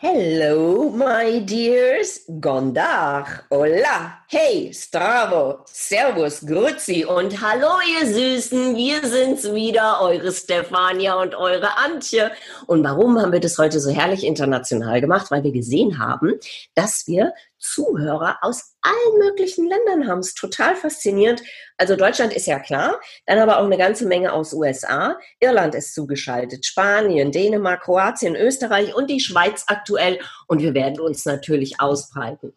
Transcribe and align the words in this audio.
Hello, 0.00 0.90
my 0.90 1.40
dears. 1.40 2.20
Gondach. 2.40 3.42
Hola. 3.50 4.18
Hey, 4.28 4.70
Stravo. 4.72 5.64
Servus, 5.66 6.46
Grüezi 6.46 7.04
und 7.04 7.40
hallo, 7.40 7.80
ihr 7.82 8.06
Süßen. 8.06 8.76
Wir 8.76 9.04
sind's 9.04 9.52
wieder, 9.52 10.00
eure 10.00 10.30
Stefania 10.30 11.20
und 11.20 11.34
eure 11.34 11.76
Antje. 11.78 12.30
Und 12.68 12.84
warum 12.84 13.20
haben 13.20 13.32
wir 13.32 13.40
das 13.40 13.58
heute 13.58 13.80
so 13.80 13.90
herrlich 13.90 14.24
international 14.24 15.00
gemacht? 15.00 15.32
Weil 15.32 15.42
wir 15.42 15.50
gesehen 15.50 15.98
haben, 15.98 16.34
dass 16.76 17.08
wir 17.08 17.32
Zuhörer 17.58 18.38
aus 18.42 18.76
allen 18.82 19.18
möglichen 19.18 19.68
Ländern 19.68 20.08
haben. 20.08 20.20
Es 20.20 20.34
total 20.34 20.76
faszinierend. 20.76 21.42
Also 21.76 21.96
Deutschland 21.96 22.32
ist 22.32 22.46
ja 22.46 22.58
klar, 22.58 23.00
dann 23.26 23.38
aber 23.38 23.58
auch 23.58 23.64
eine 23.64 23.78
ganze 23.78 24.06
Menge 24.06 24.32
aus 24.32 24.52
USA. 24.52 25.18
Irland 25.40 25.74
ist 25.74 25.94
zugeschaltet, 25.94 26.64
Spanien, 26.64 27.32
Dänemark, 27.32 27.82
Kroatien, 27.82 28.36
Österreich 28.36 28.94
und 28.94 29.10
die 29.10 29.20
Schweiz 29.20 29.64
aktuell. 29.66 30.18
Und 30.46 30.62
wir 30.62 30.74
werden 30.74 31.00
uns 31.00 31.24
natürlich 31.24 31.80
ausbreiten. 31.80 32.52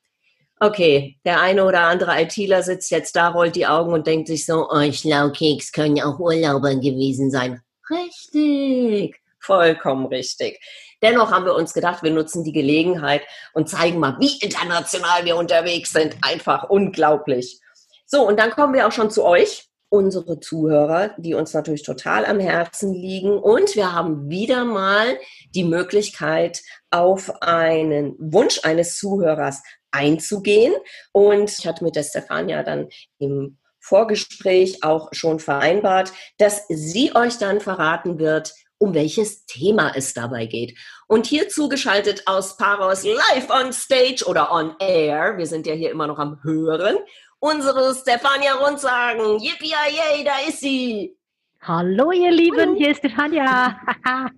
Okay, 0.64 1.18
der 1.26 1.42
eine 1.42 1.66
oder 1.66 1.82
andere 1.82 2.22
ITler 2.22 2.62
sitzt 2.62 2.92
jetzt 2.92 3.16
da, 3.16 3.30
rollt 3.30 3.56
die 3.56 3.66
Augen 3.66 3.94
und 3.94 4.06
denkt 4.06 4.28
sich 4.28 4.46
so, 4.46 4.70
oh, 4.70 4.92
Schlaukeks 4.92 5.72
können 5.72 5.96
ja 5.96 6.06
auch 6.06 6.20
Urlauber 6.20 6.76
gewesen 6.76 7.32
sein. 7.32 7.62
Richtig, 7.90 9.20
vollkommen 9.40 10.06
richtig. 10.06 10.60
Dennoch 11.02 11.32
haben 11.32 11.46
wir 11.46 11.56
uns 11.56 11.74
gedacht, 11.74 12.04
wir 12.04 12.12
nutzen 12.12 12.44
die 12.44 12.52
Gelegenheit 12.52 13.24
und 13.54 13.70
zeigen 13.70 14.00
mal, 14.00 14.18
wie 14.20 14.38
international 14.40 15.26
wir 15.26 15.36
unterwegs 15.36 15.92
sind. 15.92 16.16
Einfach 16.22 16.70
unglaublich. 16.70 17.60
So, 18.06 18.28
und 18.28 18.40
dann 18.40 18.52
kommen 18.52 18.74
wir 18.74 18.88
auch 18.88 18.92
schon 18.92 19.10
zu 19.10 19.24
euch, 19.24 19.72
unsere 19.92 20.40
Zuhörer, 20.40 21.12
die 21.18 21.34
uns 21.34 21.54
natürlich 21.54 21.84
total 21.84 22.26
am 22.26 22.40
Herzen 22.40 22.94
liegen. 22.94 23.38
Und 23.38 23.76
wir 23.76 23.94
haben 23.94 24.30
wieder 24.30 24.64
mal 24.64 25.18
die 25.54 25.66
Möglichkeit, 25.66 26.62
auf 26.92 27.42
einen 27.42 28.16
Wunsch 28.18 28.62
eines 28.64 28.98
Zuhörers 28.98 29.62
einzugehen. 29.92 30.74
Und 31.12 31.52
ich 31.58 31.68
hatte 31.68 31.84
mit 31.84 31.98
der 31.98 32.04
Stefania 32.04 32.64
dann 32.64 32.88
im 33.20 33.58
Vorgespräch 33.82 34.84
auch 34.84 35.10
schon 35.12 35.40
vereinbart, 35.40 36.14
dass 36.38 36.66
sie 36.70 37.14
euch 37.14 37.38
dann 37.38 37.60
verraten 37.60 38.18
wird, 38.18 38.54
um 38.82 38.96
welches 38.96 39.46
Thema 39.46 39.94
es 39.96 40.14
dabei 40.14 40.48
geht. 40.48 40.78
Und 41.08 41.28
hier 41.28 41.48
zugeschaltet 41.50 42.24
aus 42.26 42.58
Paros 42.58 43.04
live 43.04 43.50
on 43.50 43.72
stage 43.72 44.26
oder 44.26 44.52
on 44.52 44.74
air, 44.80 45.38
wir 45.38 45.46
sind 45.46 45.68
ja 45.68 45.74
hier 45.74 45.92
immer 45.92 46.08
noch 46.08 46.18
am 46.18 46.44
Hören, 46.44 46.98
unsere 47.40 47.94
Stefania 47.94 48.54
Rundsagen. 48.54 49.40
Yippie, 49.40 49.70
yay, 49.70 50.24
da 50.24 50.48
ist 50.48 50.62
sie. 50.62 51.16
Hallo 51.62 52.12
ihr 52.12 52.32
Lieben, 52.32 52.76
hier 52.76 52.90
ist 52.92 52.98
Stefania. 52.98 53.80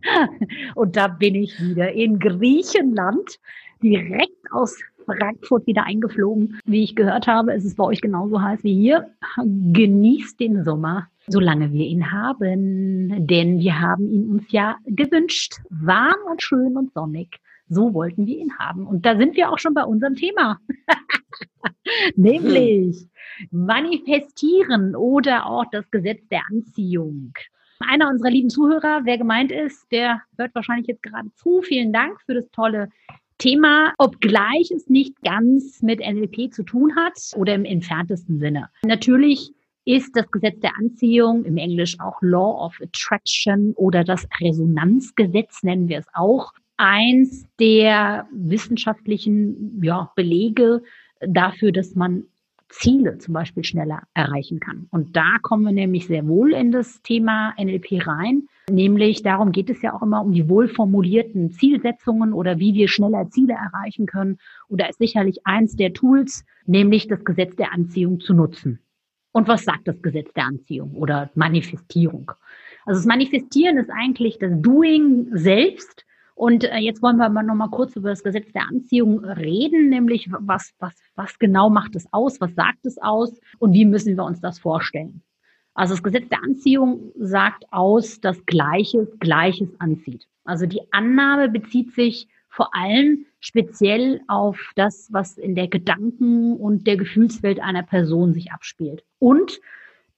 Und 0.75 0.97
da 0.97 1.07
bin 1.07 1.35
ich 1.35 1.57
wieder 1.61 1.93
in 1.93 2.19
Griechenland, 2.19 3.39
direkt 3.81 4.51
aus 4.51 4.77
Frankfurt 5.05 5.67
wieder 5.67 5.85
eingeflogen. 5.85 6.59
Wie 6.65 6.83
ich 6.83 6.95
gehört 6.95 7.27
habe, 7.27 7.53
ist 7.53 7.65
es 7.65 7.75
bei 7.75 7.83
euch 7.83 8.01
genauso 8.01 8.41
heiß 8.41 8.63
wie 8.63 8.73
hier. 8.73 9.09
Genießt 9.37 10.39
den 10.39 10.63
Sommer, 10.63 11.07
solange 11.27 11.71
wir 11.71 11.85
ihn 11.85 12.11
haben. 12.11 13.27
Denn 13.27 13.59
wir 13.59 13.79
haben 13.79 14.09
ihn 14.09 14.29
uns 14.29 14.51
ja 14.51 14.77
gewünscht. 14.85 15.55
Warm 15.69 16.17
und 16.29 16.41
schön 16.41 16.77
und 16.77 16.93
sonnig. 16.93 17.39
So 17.69 17.93
wollten 17.93 18.25
wir 18.25 18.37
ihn 18.37 18.57
haben. 18.59 18.85
Und 18.85 19.05
da 19.05 19.17
sind 19.17 19.35
wir 19.35 19.51
auch 19.51 19.59
schon 19.59 19.73
bei 19.73 19.83
unserem 19.83 20.15
Thema. 20.15 20.59
Nämlich 22.15 23.07
manifestieren 23.51 24.95
oder 24.95 25.45
auch 25.45 25.65
das 25.71 25.89
Gesetz 25.89 26.27
der 26.29 26.41
Anziehung. 26.51 27.33
Einer 27.79 28.09
unserer 28.09 28.29
lieben 28.29 28.49
Zuhörer, 28.49 29.01
wer 29.03 29.17
gemeint 29.17 29.51
ist, 29.51 29.91
der 29.91 30.21
hört 30.37 30.55
wahrscheinlich 30.55 30.87
jetzt 30.87 31.03
gerade 31.03 31.33
zu. 31.35 31.61
Vielen 31.61 31.91
Dank 31.91 32.21
für 32.25 32.33
das 32.33 32.49
tolle 32.51 32.89
Thema, 33.43 33.93
obgleich 33.97 34.71
es 34.73 34.89
nicht 34.89 35.21
ganz 35.21 35.81
mit 35.81 35.99
NLP 35.99 36.53
zu 36.53 36.63
tun 36.63 36.95
hat 36.95 37.13
oder 37.35 37.53
im 37.53 37.65
entferntesten 37.65 38.39
Sinne. 38.39 38.69
Natürlich 38.85 39.51
ist 39.83 40.15
das 40.15 40.31
Gesetz 40.31 40.61
der 40.61 40.71
Anziehung, 40.79 41.43
im 41.43 41.57
Englisch 41.57 41.99
auch 41.99 42.15
Law 42.21 42.65
of 42.65 42.79
Attraction 42.81 43.73
oder 43.73 44.05
das 44.05 44.25
Resonanzgesetz 44.39 45.61
nennen 45.61 45.89
wir 45.89 45.99
es 45.99 46.07
auch, 46.13 46.53
eins 46.77 47.45
der 47.59 48.29
wissenschaftlichen 48.31 49.83
ja, 49.83 50.09
Belege 50.15 50.81
dafür, 51.19 51.73
dass 51.73 51.95
man 51.95 52.23
Ziele 52.69 53.17
zum 53.17 53.33
Beispiel 53.33 53.65
schneller 53.65 54.03
erreichen 54.13 54.61
kann. 54.61 54.87
Und 54.89 55.17
da 55.17 55.37
kommen 55.41 55.65
wir 55.65 55.73
nämlich 55.73 56.07
sehr 56.07 56.25
wohl 56.29 56.53
in 56.53 56.71
das 56.71 57.01
Thema 57.01 57.53
NLP 57.61 58.07
rein. 58.07 58.47
Nämlich 58.69 59.23
darum 59.23 59.51
geht 59.51 59.69
es 59.69 59.81
ja 59.81 59.93
auch 59.93 60.01
immer 60.01 60.21
um 60.21 60.31
die 60.31 60.47
wohlformulierten 60.47 61.51
Zielsetzungen 61.51 62.31
oder 62.31 62.59
wie 62.59 62.73
wir 62.73 62.87
schneller 62.87 63.29
Ziele 63.29 63.53
erreichen 63.53 64.05
können. 64.05 64.37
Und 64.69 64.79
da 64.79 64.85
ist 64.85 64.99
sicherlich 64.99 65.45
eins 65.45 65.75
der 65.75 65.93
Tools, 65.93 66.45
nämlich 66.65 67.07
das 67.07 67.25
Gesetz 67.25 67.55
der 67.57 67.73
Anziehung 67.73 68.21
zu 68.21 68.33
nutzen. 68.33 68.79
Und 69.33 69.47
was 69.47 69.65
sagt 69.65 69.87
das 69.87 70.01
Gesetz 70.01 70.31
der 70.33 70.45
Anziehung 70.45 70.91
oder 70.95 71.29
Manifestierung? 71.35 72.31
Also 72.85 72.99
das 72.99 73.05
Manifestieren 73.05 73.77
ist 73.77 73.89
eigentlich 73.89 74.37
das 74.39 74.51
Doing 74.61 75.27
selbst. 75.33 76.05
Und 76.35 76.63
äh, 76.63 76.77
jetzt 76.77 77.01
wollen 77.01 77.17
wir 77.17 77.29
mal 77.29 77.43
noch 77.43 77.55
mal 77.55 77.69
kurz 77.69 77.95
über 77.95 78.09
das 78.09 78.23
Gesetz 78.23 78.51
der 78.53 78.67
Anziehung 78.67 79.23
reden, 79.25 79.89
nämlich 79.89 80.29
was, 80.31 80.73
was, 80.79 80.93
was 81.15 81.37
genau 81.37 81.69
macht 81.69 81.95
es 81.95 82.07
aus, 82.11 82.39
was 82.41 82.55
sagt 82.55 82.85
es 82.85 82.97
aus 82.97 83.39
und 83.59 83.73
wie 83.73 83.85
müssen 83.85 84.15
wir 84.15 84.23
uns 84.23 84.39
das 84.39 84.59
vorstellen? 84.59 85.21
Also 85.73 85.93
das 85.93 86.03
Gesetz 86.03 86.29
der 86.29 86.43
Anziehung 86.43 87.11
sagt 87.15 87.65
aus, 87.71 88.21
dass 88.21 88.45
Gleiches 88.45 89.07
Gleiches 89.19 89.69
anzieht. 89.79 90.27
Also 90.43 90.65
die 90.65 90.81
Annahme 90.91 91.49
bezieht 91.49 91.93
sich 91.93 92.27
vor 92.49 92.75
allem 92.75 93.25
speziell 93.39 94.21
auf 94.27 94.71
das, 94.75 95.11
was 95.11 95.37
in 95.37 95.55
der 95.55 95.67
Gedanken- 95.67 96.55
und 96.55 96.85
der 96.85 96.97
Gefühlswelt 96.97 97.59
einer 97.59 97.81
Person 97.81 98.33
sich 98.33 98.51
abspielt. 98.51 99.03
Und 99.17 99.59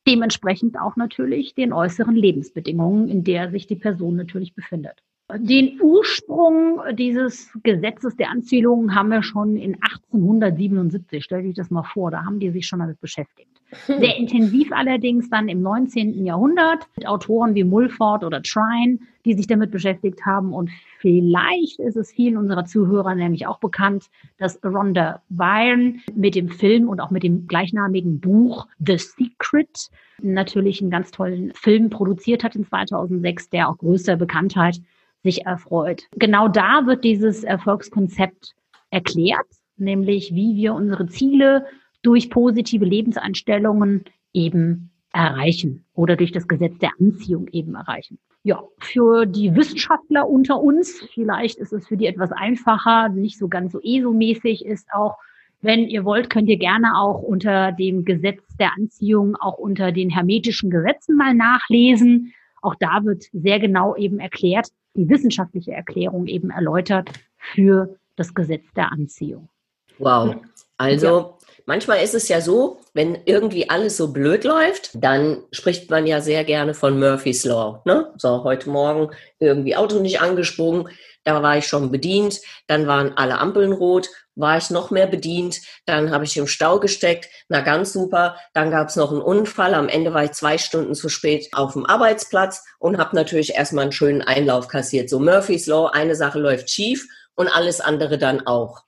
dementsprechend 0.05 0.77
auch 0.77 0.97
natürlich 0.97 1.55
den 1.55 1.71
äußeren 1.71 2.15
Lebensbedingungen, 2.15 3.07
in 3.07 3.23
der 3.23 3.49
sich 3.51 3.67
die 3.67 3.77
Person 3.77 4.17
natürlich 4.17 4.53
befindet. 4.53 5.01
Den 5.37 5.81
Ursprung 5.81 6.81
dieses 6.93 7.51
Gesetzes 7.63 8.15
der 8.15 8.29
Anziehung 8.29 8.95
haben 8.95 9.09
wir 9.09 9.23
schon 9.23 9.57
in 9.57 9.75
1877. 9.75 11.23
Stell 11.23 11.43
dich 11.43 11.55
das 11.55 11.69
mal 11.69 11.83
vor, 11.83 12.11
da 12.11 12.23
haben 12.23 12.39
die 12.39 12.51
sich 12.51 12.67
schon 12.67 12.79
damit 12.79 12.99
beschäftigt. 13.01 13.49
Sehr 13.87 14.15
intensiv 14.15 14.71
allerdings 14.71 15.29
dann 15.29 15.49
im 15.49 15.61
19. 15.61 16.23
Jahrhundert 16.23 16.87
mit 16.95 17.07
Autoren 17.07 17.55
wie 17.55 17.63
Mulford 17.63 18.23
oder 18.23 18.41
Trine, 18.41 18.99
die 19.25 19.33
sich 19.33 19.47
damit 19.47 19.71
beschäftigt 19.71 20.25
haben. 20.25 20.53
Und 20.53 20.69
vielleicht 20.99 21.79
ist 21.79 21.97
es 21.97 22.11
vielen 22.11 22.37
unserer 22.37 22.65
Zuhörer 22.65 23.15
nämlich 23.15 23.47
auch 23.47 23.59
bekannt, 23.59 24.05
dass 24.37 24.63
Rhonda 24.63 25.21
Byrne 25.29 25.95
mit 26.13 26.35
dem 26.35 26.49
Film 26.49 26.87
und 26.87 27.01
auch 27.01 27.11
mit 27.11 27.23
dem 27.23 27.47
gleichnamigen 27.47 28.19
Buch 28.19 28.67
The 28.79 28.97
Secret 28.97 29.89
natürlich 30.21 30.81
einen 30.81 30.91
ganz 30.91 31.11
tollen 31.11 31.51
Film 31.55 31.89
produziert 31.89 32.43
hat 32.43 32.55
in 32.55 32.65
2006, 32.65 33.49
der 33.49 33.67
auch 33.67 33.77
größter 33.77 34.15
Bekanntheit 34.15 34.79
sich 35.25 35.45
erfreut. 35.45 36.03
Genau 36.15 36.47
da 36.47 36.85
wird 36.85 37.03
dieses 37.03 37.43
Erfolgskonzept 37.43 38.55
erklärt, 38.91 39.47
nämlich 39.75 40.33
wie 40.33 40.55
wir 40.55 40.73
unsere 40.73 41.07
Ziele 41.07 41.65
durch 42.01 42.29
positive 42.29 42.85
Lebenseinstellungen 42.85 44.05
eben 44.31 44.91
erreichen 45.11 45.85
oder 45.93 46.15
durch 46.15 46.31
das 46.31 46.47
Gesetz 46.47 46.77
der 46.77 46.91
Anziehung 46.99 47.47
eben 47.51 47.75
erreichen. 47.75 48.19
Ja, 48.43 48.61
für 48.77 49.25
die 49.25 49.55
Wissenschaftler 49.55 50.29
unter 50.29 50.61
uns, 50.61 51.01
vielleicht 51.13 51.57
ist 51.57 51.73
es 51.73 51.87
für 51.87 51.97
die 51.97 52.05
etwas 52.05 52.31
einfacher, 52.31 53.09
nicht 53.09 53.39
so 53.39 53.47
ganz 53.47 53.71
so 53.71 53.79
ESO-mäßig 53.81 54.63
ist 54.65 54.87
auch, 54.93 55.17
wenn 55.61 55.87
ihr 55.87 56.05
wollt, 56.05 56.29
könnt 56.29 56.47
ihr 56.47 56.57
gerne 56.57 56.95
auch 56.95 57.23
unter 57.23 57.71
dem 57.71 58.05
Gesetz 58.05 58.43
der 58.59 58.73
Anziehung, 58.77 59.35
auch 59.35 59.57
unter 59.57 59.91
den 59.91 60.11
hermetischen 60.11 60.69
Gesetzen 60.69 61.17
mal 61.17 61.33
nachlesen. 61.33 62.33
Auch 62.65 62.73
da 62.79 63.03
wird 63.03 63.25
sehr 63.31 63.59
genau 63.59 63.95
eben 63.95 64.19
erklärt, 64.19 64.69
die 64.95 65.07
wissenschaftliche 65.07 65.71
Erklärung 65.73 66.25
eben 66.25 66.49
erläutert 66.49 67.11
für 67.37 67.95
das 68.15 68.33
Gesetz 68.33 68.63
der 68.75 68.91
Anziehung. 68.91 69.49
Wow. 69.99 70.37
Also 70.77 71.07
ja. 71.07 71.37
manchmal 71.65 72.03
ist 72.03 72.15
es 72.15 72.27
ja 72.27 72.41
so, 72.41 72.79
wenn 72.93 73.17
irgendwie 73.25 73.69
alles 73.69 73.97
so 73.97 74.11
blöd 74.11 74.43
läuft, 74.43 74.91
dann 74.93 75.43
spricht 75.51 75.89
man 75.89 76.07
ja 76.07 76.21
sehr 76.21 76.43
gerne 76.43 76.73
von 76.73 76.99
Murphy's 76.99 77.45
Law. 77.45 77.81
Ne? 77.85 78.11
So, 78.17 78.43
heute 78.43 78.69
Morgen 78.69 79.11
irgendwie 79.39 79.75
Auto 79.75 79.99
nicht 79.99 80.21
angesprungen, 80.21 80.89
da 81.25 81.41
war 81.41 81.57
ich 81.57 81.67
schon 81.67 81.91
bedient, 81.91 82.39
dann 82.67 82.87
waren 82.87 83.17
alle 83.17 83.39
Ampeln 83.39 83.73
rot, 83.73 84.09
war 84.35 84.57
ich 84.57 84.69
noch 84.69 84.91
mehr 84.91 85.07
bedient, 85.07 85.59
dann 85.85 86.11
habe 86.11 86.23
ich 86.23 86.37
im 86.37 86.47
Stau 86.47 86.79
gesteckt, 86.79 87.29
na 87.49 87.61
ganz 87.61 87.93
super, 87.93 88.37
dann 88.53 88.69
gab 88.69 88.89
es 88.89 88.95
noch 88.95 89.11
einen 89.11 89.21
Unfall, 89.21 89.73
am 89.73 89.89
Ende 89.89 90.13
war 90.13 90.23
ich 90.23 90.33
zwei 90.33 90.57
Stunden 90.57 90.93
zu 90.93 91.09
spät 91.09 91.49
auf 91.53 91.73
dem 91.73 91.85
Arbeitsplatz 91.85 92.63
und 92.79 92.97
habe 92.97 93.15
natürlich 93.15 93.55
erstmal 93.55 93.83
einen 93.83 93.91
schönen 93.91 94.21
Einlauf 94.21 94.67
kassiert. 94.67 95.09
So 95.09 95.19
Murphy's 95.19 95.65
Law, 95.65 95.87
eine 95.87 96.15
Sache 96.15 96.39
läuft 96.39 96.69
schief 96.69 97.07
und 97.33 97.47
alles 97.47 97.81
andere 97.81 98.17
dann 98.17 98.45
auch. 98.45 98.84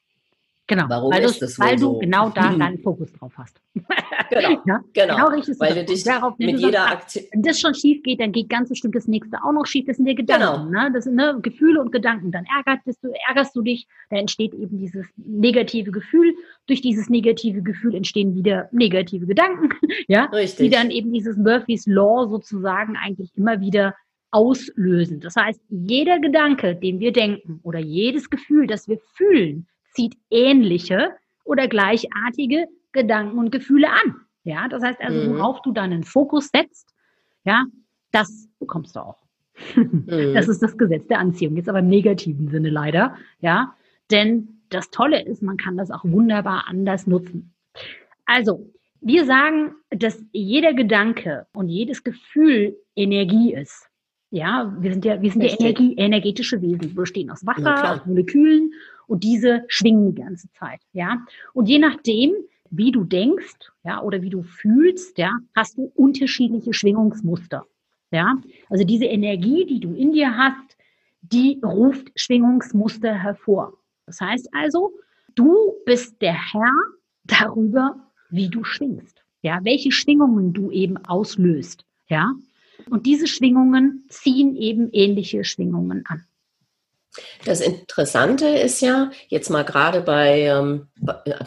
Genau, 0.67 0.83
Warum 0.89 1.13
weil, 1.13 1.23
ist 1.23 1.41
das 1.41 1.57
weil 1.59 1.77
du 1.77 1.93
so? 1.93 1.99
genau 1.99 2.29
da 2.29 2.53
deinen 2.53 2.77
Fokus 2.79 3.11
drauf 3.13 3.31
hast. 3.37 3.61
Genau, 3.73 3.85
ja? 4.41 4.59
genau. 4.65 4.79
genau 4.93 5.27
richtig 5.29 5.57
weil 5.59 5.73
du 5.73 5.85
dich 5.85 6.03
darauf, 6.03 6.37
mit 6.37 6.59
jeder 6.59 6.91
Aktion... 6.91 7.23
Wenn 7.31 7.41
das 7.41 7.61
schon 7.61 7.73
schief 7.73 8.03
geht, 8.03 8.19
dann 8.19 8.33
geht 8.33 8.49
ganz 8.49 8.67
bestimmt 8.67 8.93
das 8.93 9.07
nächste 9.07 9.37
auch 9.43 9.53
noch 9.53 9.65
schief. 9.65 9.85
Das 9.85 9.95
sind 9.95 10.07
ja 10.07 10.13
Gedanken, 10.13 10.67
genau. 10.67 10.83
ne? 10.83 10.91
das 10.91 11.05
sind 11.05 11.15
ne, 11.15 11.39
Gefühle 11.41 11.79
und 11.79 11.93
Gedanken. 11.93 12.33
Dann 12.33 12.45
ärgerst 12.53 13.01
du, 13.01 13.13
ärgerst 13.27 13.55
du 13.55 13.61
dich, 13.61 13.87
da 14.09 14.17
entsteht 14.17 14.53
eben 14.53 14.77
dieses 14.77 15.07
negative 15.15 15.91
Gefühl. 15.91 16.35
Durch 16.65 16.81
dieses 16.81 17.09
negative 17.09 17.61
Gefühl 17.61 17.95
entstehen 17.95 18.35
wieder 18.35 18.67
negative 18.73 19.25
Gedanken, 19.25 19.69
ja? 20.09 20.25
Richtig. 20.25 20.69
die 20.69 20.75
dann 20.75 20.91
eben 20.91 21.13
dieses 21.13 21.37
Murphy's 21.37 21.87
Law 21.87 22.27
sozusagen 22.27 22.97
eigentlich 22.97 23.31
immer 23.37 23.61
wieder 23.61 23.95
auslösen. 24.31 25.21
Das 25.21 25.37
heißt, 25.37 25.61
jeder 25.69 26.19
Gedanke, 26.19 26.75
den 26.75 26.99
wir 26.99 27.13
denken 27.13 27.61
oder 27.63 27.79
jedes 27.79 28.29
Gefühl, 28.29 28.67
das 28.67 28.89
wir 28.89 28.99
fühlen, 29.15 29.65
zieht 29.97 30.15
ähnliche 30.29 31.15
oder 31.44 31.67
gleichartige 31.67 32.67
Gedanken 32.91 33.39
und 33.39 33.51
Gefühle 33.51 33.89
an. 33.89 34.21
Ja, 34.44 34.67
das 34.67 34.83
heißt 34.83 35.01
also, 35.01 35.19
mhm. 35.19 35.38
worauf 35.38 35.61
du 35.63 35.71
deinen 35.71 36.03
Fokus 36.03 36.49
setzt, 36.49 36.94
ja, 37.44 37.65
das 38.11 38.47
bekommst 38.59 38.95
du 38.95 38.99
auch. 39.01 39.17
Mhm. 39.75 40.05
Das 40.35 40.47
ist 40.47 40.61
das 40.61 40.77
Gesetz 40.77 41.07
der 41.07 41.19
Anziehung. 41.19 41.55
Jetzt 41.55 41.67
aber 41.67 41.79
im 41.79 41.88
negativen 41.88 42.47
Sinne 42.49 42.69
leider, 42.69 43.15
ja. 43.39 43.75
Denn 44.11 44.61
das 44.69 44.91
Tolle 44.91 45.25
ist, 45.25 45.41
man 45.41 45.57
kann 45.57 45.77
das 45.77 45.89
auch 45.89 46.03
wunderbar 46.03 46.65
anders 46.67 47.07
nutzen. 47.07 47.53
Also, 48.25 48.71
wir 49.01 49.25
sagen, 49.25 49.75
dass 49.89 50.23
jeder 50.31 50.73
Gedanke 50.73 51.47
und 51.53 51.69
jedes 51.69 52.03
Gefühl 52.03 52.77
Energie 52.95 53.53
ist. 53.53 53.89
Ja, 54.29 54.75
wir 54.79 54.91
sind 54.91 55.06
ja, 55.06 55.21
wir 55.21 55.31
sind 55.31 55.41
ja 55.41 55.56
Energie, 55.57 55.94
energetische 55.95 56.62
Wesen. 56.62 56.81
Wir 56.81 56.95
bestehen 56.95 57.29
aus 57.31 57.45
Wasser, 57.45 57.94
aus 57.94 58.06
Molekülen 58.06 58.74
und 59.07 59.24
diese 59.24 59.63
schwingen 59.69 60.13
die 60.13 60.21
ganze 60.21 60.51
Zeit, 60.51 60.81
ja. 60.91 61.25
Und 61.53 61.69
je 61.69 61.79
nachdem, 61.79 62.33
wie 62.69 62.91
du 62.91 63.06
denkst, 63.06 63.71
ja, 63.85 64.01
oder 64.01 64.21
wie 64.21 64.29
du 64.29 64.44
fühlst, 64.44 65.18
ja, 65.18 65.31
hast 65.56 65.77
du 65.77 65.91
unterschiedliche 65.95 66.74
Schwingungsmuster, 66.74 67.65
ja. 68.12 68.35
Also 68.69 68.83
diese 68.83 69.06
Energie, 69.06 69.65
die 69.65 69.79
du 69.79 69.94
in 69.94 70.12
dir 70.12 70.35
hast, 70.35 70.77
die 71.21 71.59
ruft 71.63 72.12
Schwingungsmuster 72.19 73.13
hervor. 73.13 73.74
Das 74.06 74.19
heißt 74.19 74.50
also, 74.53 74.91
du 75.35 75.74
bist 75.85 76.21
der 76.21 76.33
Herr 76.33 76.74
darüber, 77.24 78.12
wie 78.29 78.50
du 78.50 78.65
schwingst, 78.65 79.24
ja, 79.41 79.59
welche 79.63 79.94
Schwingungen 79.94 80.51
du 80.51 80.69
eben 80.69 80.97
auslöst, 80.97 81.85
ja. 82.09 82.33
Und 82.89 83.06
diese 83.06 83.28
Schwingungen 83.28 84.06
ziehen 84.10 84.56
eben 84.56 84.89
ähnliche 84.92 85.44
Schwingungen 85.44 86.04
an. 86.07 86.25
Das 87.45 87.62
Interessante 87.62 88.48
ist 88.48 88.81
ja, 88.81 89.12
jetzt 89.28 89.50
mal 89.50 89.63
gerade 89.63 90.01
bei, 90.01 90.42
ähm, 90.42 90.88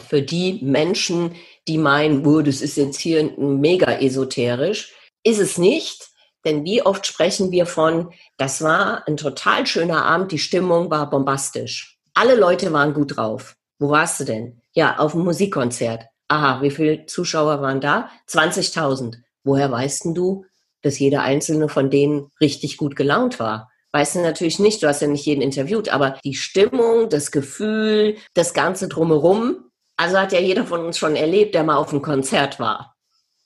für 0.07 0.21
die 0.21 0.59
Menschen, 0.61 1.35
die 1.67 1.77
meinen, 1.77 2.25
oh, 2.25 2.41
das 2.41 2.61
ist 2.61 2.77
jetzt 2.77 2.99
hier 2.99 3.31
mega 3.37 3.99
esoterisch, 3.99 4.93
ist 5.23 5.39
es 5.39 5.57
nicht. 5.57 6.09
Denn 6.43 6.65
wie 6.65 6.81
oft 6.81 7.05
sprechen 7.05 7.51
wir 7.51 7.65
von, 7.65 8.11
das 8.37 8.63
war 8.63 9.07
ein 9.07 9.15
total 9.15 9.67
schöner 9.67 10.05
Abend, 10.05 10.31
die 10.31 10.39
Stimmung 10.39 10.89
war 10.89 11.09
bombastisch. 11.09 11.99
Alle 12.13 12.35
Leute 12.35 12.73
waren 12.73 12.93
gut 12.93 13.15
drauf. 13.15 13.55
Wo 13.77 13.89
warst 13.89 14.19
du 14.19 14.25
denn? 14.25 14.61
Ja, 14.73 14.97
auf 14.97 15.11
dem 15.11 15.23
Musikkonzert. 15.23 16.05
Aha, 16.27 16.61
wie 16.61 16.71
viele 16.71 17.05
Zuschauer 17.05 17.61
waren 17.61 17.81
da? 17.81 18.09
20.000. 18.27 19.17
Woher 19.43 19.71
weißt 19.71 20.05
denn 20.05 20.15
du, 20.15 20.45
dass 20.81 20.99
jeder 20.99 21.21
einzelne 21.23 21.69
von 21.69 21.89
denen 21.89 22.31
richtig 22.39 22.77
gut 22.77 22.95
gelaunt 22.95 23.39
war? 23.39 23.71
Weißt 23.93 24.15
du 24.15 24.21
natürlich 24.21 24.59
nicht, 24.59 24.81
du 24.81 24.87
hast 24.87 25.01
ja 25.01 25.07
nicht 25.07 25.25
jeden 25.25 25.41
interviewt, 25.41 25.89
aber 25.89 26.17
die 26.23 26.33
Stimmung, 26.33 27.09
das 27.09 27.31
Gefühl, 27.31 28.15
das 28.33 28.53
Ganze 28.53 28.87
drumherum, 28.87 29.65
also 29.97 30.17
hat 30.17 30.31
ja 30.31 30.39
jeder 30.39 30.65
von 30.65 30.85
uns 30.85 30.97
schon 30.97 31.15
erlebt, 31.15 31.55
der 31.55 31.63
mal 31.63 31.75
auf 31.75 31.91
einem 31.91 32.01
Konzert 32.01 32.59
war. 32.59 32.95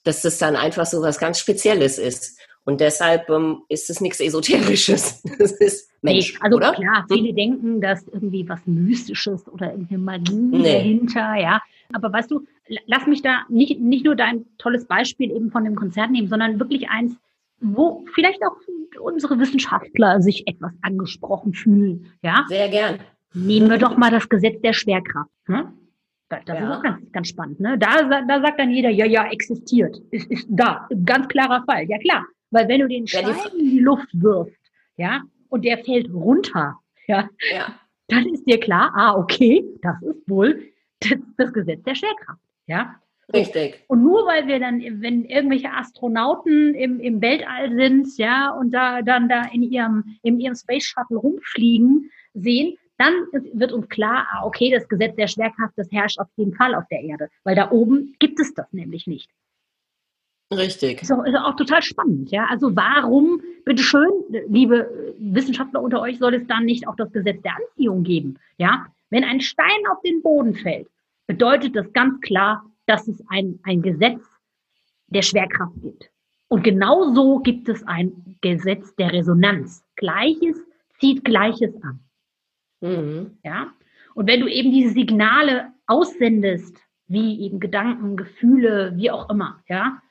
Dass 0.04 0.22
das 0.22 0.38
dann 0.38 0.56
einfach 0.56 0.86
so 0.86 1.02
was 1.02 1.18
ganz 1.18 1.40
Spezielles 1.40 1.98
ist. 1.98 2.40
Und 2.64 2.80
deshalb 2.82 3.30
ähm, 3.30 3.62
ist 3.70 3.90
es 3.90 4.02
nichts 4.02 4.20
Esoterisches. 4.20 5.22
Das 5.40 5.52
ist 5.54 5.90
Mensch, 6.02 6.34
nee, 6.34 6.40
also 6.42 6.58
oder? 6.58 6.74
klar, 6.74 7.06
viele 7.12 7.30
hm? 7.30 7.36
denken, 7.36 7.82
dass 7.82 8.08
irgendwie 8.08 8.48
was 8.48 8.60
Mystisches 8.66 9.48
oder 9.48 9.72
irgendwie 9.72 9.98
Magie 9.98 10.34
nee. 10.34 10.74
dahinter, 10.74 11.36
ja. 11.36 11.62
Aber 11.94 12.14
weißt 12.14 12.32
du, 12.32 12.46
lass 12.86 13.08
mich 13.08 13.22
da 13.22 13.44
nicht, 13.50 13.80
nicht 13.80 14.06
nur 14.06 14.16
dein 14.16 14.46
tolles 14.58 14.88
Beispiel 14.88 15.32
eben 15.32 15.52
von 15.52 15.64
dem 15.64 15.76
Konzert 15.76 16.12
nehmen, 16.12 16.28
sondern 16.28 16.60
wirklich 16.60 16.90
eins, 16.90 17.16
wo 17.60 18.06
vielleicht 18.14 18.42
auch 18.44 18.58
unsere 19.00 19.40
Wissenschaftler 19.40 20.22
sich 20.22 20.48
etwas 20.48 20.72
angesprochen 20.82 21.54
fühlen. 21.54 22.12
Ja? 22.22 22.46
Sehr 22.48 22.70
gern. 22.70 23.00
Nehmen 23.34 23.70
wir 23.70 23.78
doch 23.78 23.98
mal 23.98 24.12
das 24.12 24.30
Gesetz 24.30 24.62
der 24.62 24.74
Schwerkraft. 24.74 25.30
Ne? 25.48 25.74
Das 26.30 26.42
ja. 26.48 26.56
ist 26.56 26.78
auch 26.78 26.84
ganz, 26.84 27.12
ganz 27.12 27.28
spannend. 27.28 27.60
Ne? 27.60 27.78
Da, 27.78 28.04
da 28.04 28.42
sagt 28.42 28.60
dann 28.60 28.72
jeder, 28.72 28.90
ja, 28.90 29.06
ja, 29.06 29.28
existiert. 29.30 29.98
Ist, 30.12 30.30
ist 30.32 30.48
da. 30.50 30.88
Ganz 31.06 31.28
klarer 31.28 31.64
Fall. 31.66 31.86
Ja, 31.88 31.98
klar. 32.00 32.26
Weil 32.52 32.68
wenn 32.68 32.82
du 32.82 32.88
den 32.88 33.08
Stein 33.08 33.28
ja, 33.28 33.50
in 33.58 33.70
die 33.70 33.80
Luft 33.80 34.08
wirfst, 34.14 34.60
ja, 34.98 35.22
und 35.50 35.66
der 35.66 35.78
fällt 35.80 36.12
runter, 36.14 36.80
ja, 37.08 37.30
ja, 37.52 37.76
dann 38.08 38.26
ist 38.28 38.46
dir 38.46 38.60
klar, 38.60 38.92
ah, 38.96 39.16
okay, 39.16 39.64
das 39.82 40.02
ist 40.02 40.30
wohl 40.30 40.64
das, 41.00 41.18
das 41.38 41.54
Gesetz 41.54 41.84
der 41.84 41.96
Schwerkraft. 41.96 42.40
Ja. 42.68 42.96
Richtig. 43.34 43.84
Und 43.88 44.04
nur 44.04 44.28
weil 44.28 44.48
wir 44.48 44.60
dann, 44.60 44.80
wenn 45.02 45.26
irgendwelche 45.26 45.72
Astronauten 45.72 46.76
im, 46.76 47.00
im 47.00 47.22
Weltall 47.22 47.74
sind, 47.76 48.08
ja, 48.18 48.52
und 48.52 48.72
da 48.72 49.02
dann 49.02 49.28
da 49.28 49.46
in 49.52 49.64
ihrem, 49.64 50.18
in 50.22 50.40
ihrem 50.40 50.54
Space 50.56 50.84
Shuttle 50.84 51.18
rumfliegen 51.18 52.12
sehen, 52.36 52.78
dann 52.98 53.14
wird 53.54 53.74
uns 53.74 53.90
klar, 53.90 54.28
ah, 54.32 54.46
okay, 54.46 54.72
das 54.72 54.88
Gesetz 54.88 55.16
der 55.16 55.28
Schwerkraft, 55.28 55.74
das 55.76 55.92
herrscht 55.92 56.20
auf 56.20 56.28
jeden 56.36 56.54
Fall 56.54 56.76
auf 56.76 56.86
der 56.90 57.02
Erde, 57.02 57.30
weil 57.44 57.56
da 57.56 57.72
oben 57.72 58.16
gibt 58.20 58.40
es 58.40 58.54
das 58.54 58.72
nämlich 58.72 59.08
nicht. 59.08 59.30
Richtig. 60.54 61.02
Ist 61.02 61.12
auch, 61.12 61.24
ist 61.26 61.36
auch 61.36 61.56
total 61.56 61.82
spannend, 61.82 62.30
ja. 62.30 62.46
Also 62.50 62.76
warum, 62.76 63.42
bitteschön, 63.66 64.10
liebe 64.48 65.16
Wissenschaftler 65.18 65.82
unter 65.82 66.00
euch, 66.02 66.20
soll 66.20 66.36
es 66.36 66.48
dann 66.48 66.66
nicht 66.66 66.88
auch 66.88 66.96
das 66.96 67.12
Gesetz 67.12 67.42
der 67.42 67.56
Anziehung 67.56 68.04
geben, 68.04 68.38
ja? 68.58 68.86
Wenn 69.10 69.24
ein 69.24 69.42
Stein 69.42 69.88
auf 69.92 70.02
den 70.02 70.22
Boden 70.22 70.56
fällt, 70.56 70.88
bedeutet 71.28 71.76
das 71.76 71.92
ganz 71.94 72.20
klar, 72.22 72.64
dass 72.86 73.08
es 73.08 73.24
ein, 73.30 73.60
ein 73.64 73.82
Gesetz 73.82 74.22
der 75.08 75.22
Schwerkraft 75.22 75.82
gibt. 75.82 76.12
Und 76.48 76.64
genauso 76.64 77.40
gibt 77.40 77.68
es 77.70 77.84
ein 77.84 78.38
Gesetz 78.42 78.96
der 78.96 79.12
Resonanz. 79.12 79.84
Gleiches 79.96 80.58
zieht 81.00 81.24
Gleiches 81.26 81.74
an. 81.82 82.00
Mhm. 82.82 83.38
Ja? 83.44 83.74
Und 84.14 84.28
wenn 84.28 84.42
du 84.42 84.48
eben 84.48 84.72
diese 84.72 84.94
Signale 84.94 85.74
aussendest, 85.88 86.78
wie 87.08 87.42
eben 87.42 87.60
Gedanken, 87.60 88.18
Gefühle, 88.18 88.94
wie 88.96 89.12
auch 89.12 89.30
immer, 89.30 89.62
ja, 89.68 90.02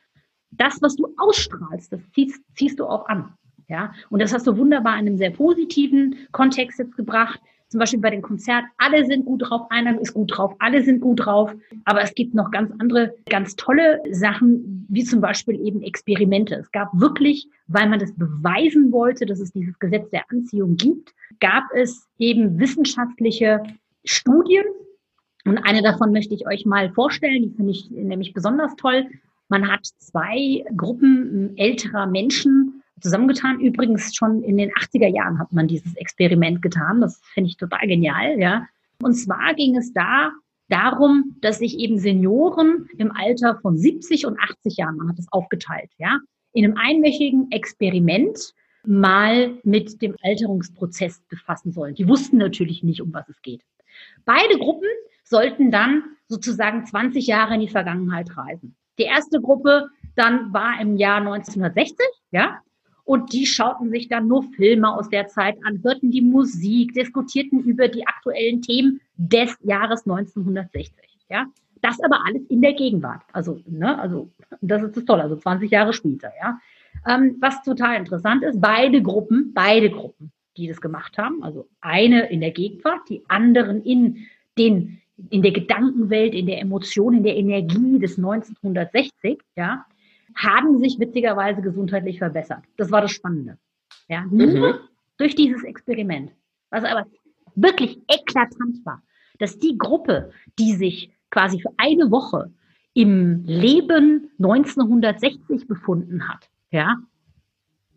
das, 0.50 0.80
was 0.82 0.96
du 0.96 1.08
ausstrahlst, 1.16 1.92
das 1.92 2.00
ziehst, 2.12 2.40
ziehst 2.54 2.78
du 2.78 2.86
auch 2.86 3.06
an. 3.08 3.34
Ja, 3.66 3.94
und 4.10 4.20
das 4.20 4.34
hast 4.34 4.46
du 4.46 4.58
wunderbar 4.58 4.92
in 4.94 5.06
einem 5.06 5.16
sehr 5.16 5.30
positiven 5.30 6.16
Kontext 6.32 6.78
jetzt 6.78 6.96
gebracht 6.96 7.40
zum 7.74 7.80
Beispiel 7.80 7.98
bei 7.98 8.10
den 8.10 8.22
Konzerten, 8.22 8.68
alle 8.78 9.04
sind 9.04 9.24
gut 9.24 9.42
drauf, 9.42 9.62
einer 9.68 10.00
ist 10.00 10.14
gut 10.14 10.30
drauf, 10.32 10.54
alle 10.60 10.84
sind 10.84 11.00
gut 11.00 11.26
drauf. 11.26 11.52
Aber 11.84 12.02
es 12.02 12.14
gibt 12.14 12.32
noch 12.32 12.52
ganz 12.52 12.70
andere, 12.78 13.16
ganz 13.28 13.56
tolle 13.56 14.00
Sachen, 14.12 14.86
wie 14.88 15.02
zum 15.02 15.20
Beispiel 15.20 15.60
eben 15.60 15.82
Experimente. 15.82 16.54
Es 16.54 16.70
gab 16.70 16.88
wirklich, 16.92 17.48
weil 17.66 17.88
man 17.88 17.98
das 17.98 18.14
beweisen 18.14 18.92
wollte, 18.92 19.26
dass 19.26 19.40
es 19.40 19.50
dieses 19.50 19.76
Gesetz 19.80 20.08
der 20.10 20.22
Anziehung 20.30 20.76
gibt, 20.76 21.12
gab 21.40 21.64
es 21.74 22.06
eben 22.20 22.60
wissenschaftliche 22.60 23.60
Studien. 24.04 24.66
Und 25.44 25.58
eine 25.58 25.82
davon 25.82 26.12
möchte 26.12 26.36
ich 26.36 26.46
euch 26.46 26.64
mal 26.64 26.92
vorstellen, 26.92 27.42
die 27.42 27.56
finde 27.56 27.72
ich 27.72 27.90
nämlich 27.90 28.34
besonders 28.34 28.76
toll. 28.76 29.04
Man 29.48 29.68
hat 29.68 29.84
zwei 29.98 30.64
Gruppen 30.76 31.54
älterer 31.56 32.06
Menschen 32.06 32.63
zusammengetan. 33.00 33.60
Übrigens 33.60 34.14
schon 34.14 34.42
in 34.42 34.56
den 34.56 34.70
80er 34.70 35.08
Jahren 35.08 35.38
hat 35.38 35.52
man 35.52 35.68
dieses 35.68 35.94
Experiment 35.96 36.62
getan. 36.62 37.00
Das 37.00 37.20
finde 37.32 37.50
ich 37.50 37.56
total 37.56 37.86
genial, 37.86 38.38
ja. 38.38 38.66
Und 39.02 39.14
zwar 39.14 39.54
ging 39.54 39.76
es 39.76 39.92
da 39.92 40.32
darum, 40.68 41.36
dass 41.40 41.58
sich 41.58 41.78
eben 41.78 41.98
Senioren 41.98 42.88
im 42.96 43.12
Alter 43.12 43.58
von 43.60 43.76
70 43.76 44.26
und 44.26 44.38
80 44.38 44.76
Jahren, 44.76 44.96
man 44.96 45.08
hat 45.08 45.18
es 45.18 45.30
aufgeteilt, 45.30 45.90
ja, 45.98 46.18
in 46.52 46.64
einem 46.64 46.76
einwöchigen 46.76 47.50
Experiment 47.50 48.54
mal 48.86 49.58
mit 49.64 50.00
dem 50.02 50.14
Alterungsprozess 50.22 51.22
befassen 51.28 51.72
sollen. 51.72 51.94
Die 51.94 52.08
wussten 52.08 52.36
natürlich 52.38 52.82
nicht, 52.82 53.00
um 53.00 53.12
was 53.12 53.28
es 53.28 53.40
geht. 53.42 53.62
Beide 54.24 54.58
Gruppen 54.58 54.88
sollten 55.24 55.70
dann 55.70 56.04
sozusagen 56.28 56.84
20 56.84 57.26
Jahre 57.26 57.54
in 57.54 57.60
die 57.60 57.68
Vergangenheit 57.68 58.36
reisen. 58.36 58.76
Die 58.98 59.04
erste 59.04 59.40
Gruppe 59.40 59.88
dann 60.14 60.52
war 60.52 60.80
im 60.80 60.96
Jahr 60.96 61.18
1960, 61.18 61.96
ja, 62.30 62.60
und 63.04 63.32
die 63.32 63.46
schauten 63.46 63.90
sich 63.90 64.08
dann 64.08 64.28
nur 64.28 64.42
Filme 64.42 64.92
aus 64.92 65.08
der 65.10 65.26
Zeit 65.26 65.56
an, 65.64 65.82
hörten 65.82 66.10
die 66.10 66.22
Musik, 66.22 66.94
diskutierten 66.94 67.60
über 67.60 67.88
die 67.88 68.06
aktuellen 68.06 68.62
Themen 68.62 69.00
des 69.16 69.56
Jahres 69.62 70.06
1960, 70.06 70.94
ja. 71.28 71.46
Das 71.82 72.02
aber 72.02 72.24
alles 72.24 72.42
in 72.48 72.62
der 72.62 72.72
Gegenwart. 72.72 73.20
Also, 73.32 73.60
ne, 73.66 73.98
also, 73.98 74.30
das 74.62 74.82
ist 74.82 74.96
das 74.96 75.04
Tolle, 75.04 75.24
also 75.24 75.36
20 75.36 75.70
Jahre 75.70 75.92
später, 75.92 76.32
ja. 76.40 76.58
Ähm, 77.06 77.36
was 77.40 77.62
total 77.62 77.96
interessant 77.96 78.42
ist, 78.42 78.58
beide 78.60 79.02
Gruppen, 79.02 79.52
beide 79.52 79.90
Gruppen, 79.90 80.32
die 80.56 80.66
das 80.66 80.80
gemacht 80.80 81.18
haben, 81.18 81.42
also 81.42 81.68
eine 81.82 82.30
in 82.30 82.40
der 82.40 82.52
Gegenwart, 82.52 83.00
die 83.10 83.22
anderen 83.28 83.82
in 83.82 84.26
den, 84.56 85.00
in 85.28 85.42
der 85.42 85.52
Gedankenwelt, 85.52 86.32
in 86.34 86.46
der 86.46 86.60
Emotion, 86.60 87.14
in 87.14 87.22
der 87.24 87.36
Energie 87.36 87.98
des 87.98 88.16
1960, 88.16 89.42
ja, 89.56 89.84
haben 90.34 90.78
sich 90.80 90.98
witzigerweise 90.98 91.62
gesundheitlich 91.62 92.18
verbessert. 92.18 92.64
Das 92.76 92.90
war 92.90 93.00
das 93.00 93.12
Spannende. 93.12 93.58
Ja, 94.08 94.24
nur 94.30 94.46
mhm. 94.46 94.74
durch 95.16 95.34
dieses 95.34 95.62
Experiment. 95.64 96.32
Was 96.70 96.84
aber 96.84 97.06
wirklich 97.54 97.98
eklatant 98.08 98.84
war, 98.84 99.02
dass 99.38 99.58
die 99.58 99.78
Gruppe, 99.78 100.30
die 100.58 100.74
sich 100.74 101.10
quasi 101.30 101.60
für 101.60 101.70
eine 101.76 102.10
Woche 102.10 102.50
im 102.94 103.44
Leben 103.44 104.30
1960 104.38 105.66
befunden 105.66 106.28
hat, 106.28 106.48
ja, 106.70 106.96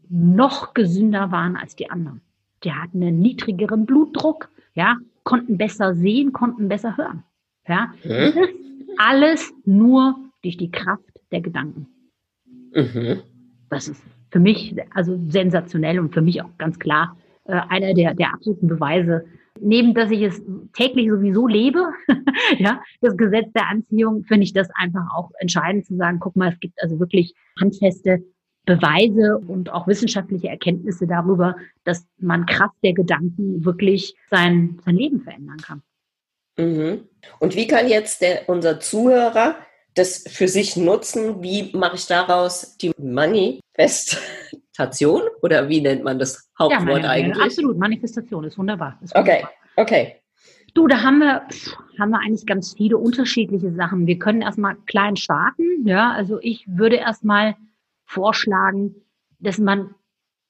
noch 0.09 0.73
gesünder 0.73 1.31
waren 1.31 1.55
als 1.55 1.75
die 1.75 1.89
anderen. 1.89 2.21
Die 2.63 2.71
hatten 2.71 3.01
einen 3.03 3.19
niedrigeren 3.19 3.85
Blutdruck, 3.85 4.49
ja, 4.73 4.97
konnten 5.23 5.57
besser 5.57 5.93
sehen, 5.93 6.33
konnten 6.33 6.69
besser 6.69 6.97
hören. 6.97 7.23
Ja, 7.67 7.93
ist 8.03 8.37
alles 8.97 9.53
nur 9.65 10.15
durch 10.41 10.57
die 10.57 10.71
Kraft 10.71 11.03
der 11.31 11.41
Gedanken. 11.41 11.87
Mhm. 12.77 13.21
Das 13.69 13.87
ist 13.87 14.01
für 14.31 14.39
mich 14.39 14.75
also 14.93 15.19
sensationell 15.29 15.99
und 15.99 16.13
für 16.13 16.21
mich 16.21 16.41
auch 16.41 16.57
ganz 16.57 16.77
klar 16.77 17.17
äh, 17.45 17.59
einer 17.69 17.93
der, 17.93 18.13
der 18.13 18.33
absoluten 18.33 18.67
Beweise. 18.67 19.25
Neben, 19.59 19.95
dass 19.95 20.11
ich 20.11 20.21
es 20.21 20.41
täglich 20.73 21.09
sowieso 21.09 21.47
lebe, 21.47 21.79
ja, 22.59 22.79
das 23.01 23.17
Gesetz 23.17 23.51
der 23.53 23.67
Anziehung, 23.67 24.23
finde 24.25 24.43
ich 24.43 24.53
das 24.53 24.69
einfach 24.75 25.05
auch 25.15 25.31
entscheidend 25.39 25.85
zu 25.85 25.95
sagen, 25.95 26.19
guck 26.19 26.35
mal, 26.35 26.51
es 26.53 26.59
gibt 26.59 26.81
also 26.81 26.99
wirklich 26.99 27.33
handfeste 27.59 28.23
Beweise 28.65 29.39
und 29.39 29.71
auch 29.71 29.87
wissenschaftliche 29.87 30.49
Erkenntnisse 30.49 31.07
darüber, 31.07 31.55
dass 31.85 32.05
man 32.19 32.45
Kraft 32.45 32.75
der 32.83 32.93
Gedanken 32.93 33.65
wirklich 33.65 34.13
sein, 34.29 34.77
sein 34.85 34.95
Leben 34.95 35.21
verändern 35.21 35.57
kann. 35.57 35.81
Mhm. 36.59 36.99
Und 37.39 37.55
wie 37.55 37.65
kann 37.65 37.87
jetzt 37.87 38.21
der, 38.21 38.47
unser 38.47 38.79
Zuhörer 38.79 39.55
das 39.97 40.23
für 40.27 40.47
sich 40.47 40.77
nutzen? 40.77 41.41
Wie 41.41 41.71
mache 41.75 41.95
ich 41.95 42.05
daraus 42.07 42.77
die 42.77 42.91
Manifestation 42.97 45.21
oder 45.41 45.67
wie 45.69 45.81
nennt 45.81 46.03
man 46.03 46.19
das 46.19 46.49
Hauptwort 46.57 47.03
ja, 47.03 47.09
eigentlich? 47.09 47.43
Absolut, 47.43 47.77
Manifestation 47.77 48.43
ist 48.43 48.57
wunderbar. 48.57 48.97
Ist 49.01 49.15
okay, 49.15 49.45
okay. 49.75 50.15
Du, 50.73 50.87
da 50.87 51.01
haben 51.01 51.19
wir, 51.19 51.43
haben 51.99 52.09
wir 52.11 52.19
eigentlich 52.19 52.45
ganz 52.45 52.73
viele 52.73 52.97
unterschiedliche 52.97 53.71
Sachen. 53.71 54.05
Wir 54.05 54.19
können 54.19 54.41
erstmal 54.43 54.75
klein 54.85 55.15
starten. 55.15 55.87
Ja, 55.87 56.11
also 56.11 56.39
ich 56.41 56.67
würde 56.67 56.97
erstmal 56.97 57.55
vorschlagen, 58.05 58.93
dass 59.39 59.57
man 59.57 59.95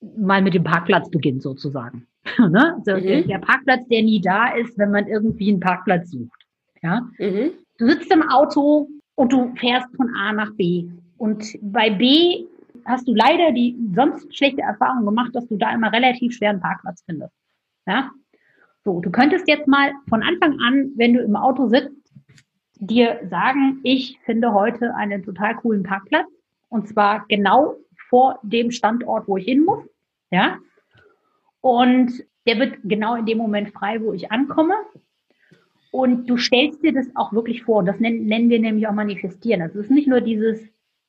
mal 0.01 0.41
mit 0.41 0.53
dem 0.53 0.63
Parkplatz 0.63 1.09
beginnt 1.09 1.41
sozusagen. 1.41 2.07
ne? 2.37 2.81
also 2.85 2.97
mhm. 2.97 3.27
Der 3.27 3.39
Parkplatz, 3.39 3.87
der 3.87 4.03
nie 4.03 4.21
da 4.21 4.53
ist, 4.53 4.77
wenn 4.77 4.91
man 4.91 5.07
irgendwie 5.07 5.49
einen 5.49 5.59
Parkplatz 5.59 6.11
sucht. 6.11 6.45
Ja? 6.81 7.09
Mhm. 7.17 7.51
Du 7.77 7.87
sitzt 7.87 8.11
im 8.11 8.27
Auto, 8.29 8.89
und 9.17 9.33
du 9.33 9.53
fährst 9.55 9.87
von 9.95 10.15
A 10.15 10.31
nach 10.31 10.51
B. 10.53 10.87
Und 11.17 11.43
bei 11.61 11.89
B 11.89 12.45
hast 12.85 13.07
du 13.07 13.15
leider 13.15 13.51
die 13.51 13.75
sonst 13.95 14.33
schlechte 14.35 14.61
Erfahrung 14.61 15.05
gemacht, 15.05 15.35
dass 15.35 15.47
du 15.47 15.57
da 15.57 15.73
immer 15.73 15.91
relativ 15.91 16.35
schwer 16.35 16.51
einen 16.51 16.61
Parkplatz 16.61 17.03
findest. 17.05 17.33
Ja? 17.87 18.11
So, 18.85 19.01
du 19.01 19.09
könntest 19.09 19.47
jetzt 19.47 19.67
mal 19.67 19.91
von 20.07 20.21
Anfang 20.21 20.59
an, 20.59 20.91
wenn 20.95 21.15
du 21.15 21.21
im 21.21 21.35
Auto 21.35 21.67
sitzt, 21.67 21.91
dir 22.75 23.19
sagen, 23.29 23.79
ich 23.83 24.19
finde 24.23 24.53
heute 24.53 24.93
einen 24.93 25.23
total 25.23 25.55
coolen 25.55 25.81
Parkplatz. 25.81 26.27
Und 26.69 26.87
zwar 26.87 27.25
genau 27.27 27.75
vor 28.09 28.39
dem 28.43 28.69
Standort, 28.69 29.27
wo 29.27 29.37
ich 29.37 29.45
hin 29.45 29.65
muss. 29.65 29.83
Ja. 30.29 30.59
Und 31.61 32.23
der 32.45 32.59
wird 32.59 32.77
genau 32.83 33.15
in 33.15 33.25
dem 33.25 33.39
Moment 33.39 33.73
frei, 33.73 33.99
wo 33.99 34.13
ich 34.13 34.31
ankomme. 34.31 34.75
Und 35.91 36.29
du 36.29 36.37
stellst 36.37 36.83
dir 36.83 36.93
das 36.93 37.07
auch 37.15 37.33
wirklich 37.33 37.63
vor. 37.63 37.83
Das 37.83 37.99
nennen, 37.99 38.25
nennen 38.25 38.49
wir 38.49 38.59
nämlich 38.59 38.87
auch 38.87 38.93
manifestieren. 38.93 39.61
Also 39.61 39.79
es 39.79 39.85
ist 39.85 39.91
nicht 39.91 40.07
nur 40.07 40.21
dieses, 40.21 40.61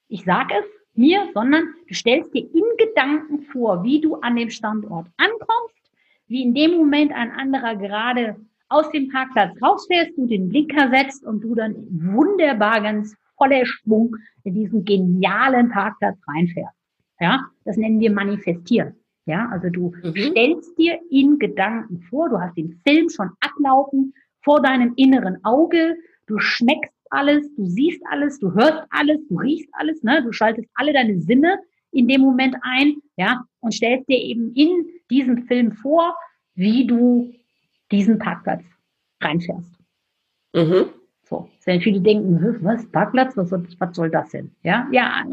ich 0.09 0.25
sage 0.25 0.55
es 0.59 0.65
mir, 0.95 1.29
sondern 1.35 1.69
du 1.89 1.95
stellst 1.95 2.35
dir 2.35 2.43
in 2.43 2.65
Gedanken 2.79 3.43
vor, 3.53 3.83
wie 3.85 4.01
du 4.01 4.17
an 4.17 4.37
dem 4.37 4.51
Standort 4.51 5.09
ankommst, 5.17 5.93
wie 6.27 6.43
in 6.43 6.55
dem 6.55 6.77
Moment 6.77 7.13
ein 7.13 7.31
anderer 7.31 7.77
gerade 7.77 8.37
aus 8.69 8.91
dem 8.91 9.09
Parkplatz 9.09 9.61
rausfährst, 9.63 10.13
du 10.17 10.27
den 10.27 10.49
Blinker 10.49 10.91
setzt 10.91 11.25
und 11.25 11.41
du 11.43 11.55
dann 11.55 11.75
wunderbar 11.91 12.83
ganz 12.83 13.17
voller 13.37 13.65
Schwung 13.65 14.15
in 14.45 14.55
diesen 14.55 14.85
genialen 14.85 15.71
Parkplatz 15.71 16.19
reinfährst. 16.27 16.77
Ja, 17.21 17.47
das 17.65 17.77
nennen 17.77 18.01
wir 18.01 18.13
manifestieren. 18.13 18.95
Ja, 19.27 19.49
also 19.51 19.69
du 19.69 19.93
mhm. 20.03 20.17
stellst 20.17 20.79
dir 20.79 20.99
in 21.11 21.39
Gedanken 21.39 22.01
vor, 22.09 22.29
du 22.29 22.41
hast 22.41 22.57
den 22.57 22.81
Film 22.87 23.09
schon 23.11 23.31
ablaufen, 23.41 24.15
vor 24.43 24.63
deinem 24.63 24.93
inneren 24.97 25.43
Auge. 25.45 25.97
Du 26.27 26.39
schmeckst 26.39 26.93
alles, 27.11 27.55
du 27.57 27.65
siehst 27.65 28.03
alles, 28.11 28.39
du 28.39 28.53
hörst 28.55 28.83
alles, 28.91 29.19
du 29.29 29.39
riechst 29.39 29.71
alles, 29.73 30.03
ne? 30.03 30.23
Du 30.23 30.33
schaltest 30.33 30.69
alle 30.75 30.93
deine 30.93 31.21
Sinne 31.21 31.59
in 31.91 32.07
dem 32.07 32.21
Moment 32.21 32.57
ein, 32.63 32.97
ja, 33.17 33.45
und 33.61 33.73
stellst 33.73 34.09
dir 34.09 34.19
eben 34.19 34.53
in 34.55 34.87
diesem 35.11 35.45
Film 35.47 35.73
vor, 35.73 36.15
wie 36.55 36.87
du 36.87 37.33
diesen 37.91 38.19
Parkplatz 38.19 38.63
reinfährst. 39.23 39.73
Mhm. 40.55 40.91
So, 41.23 41.49
wenn 41.65 41.81
viele 41.81 42.01
denken, 42.01 42.59
was, 42.63 42.87
Parkplatz, 42.91 43.37
was, 43.37 43.51
was 43.53 43.97
soll 43.97 44.11
das 44.11 44.31
denn? 44.31 44.51
Ja, 44.63 44.89
ja, 44.93 45.25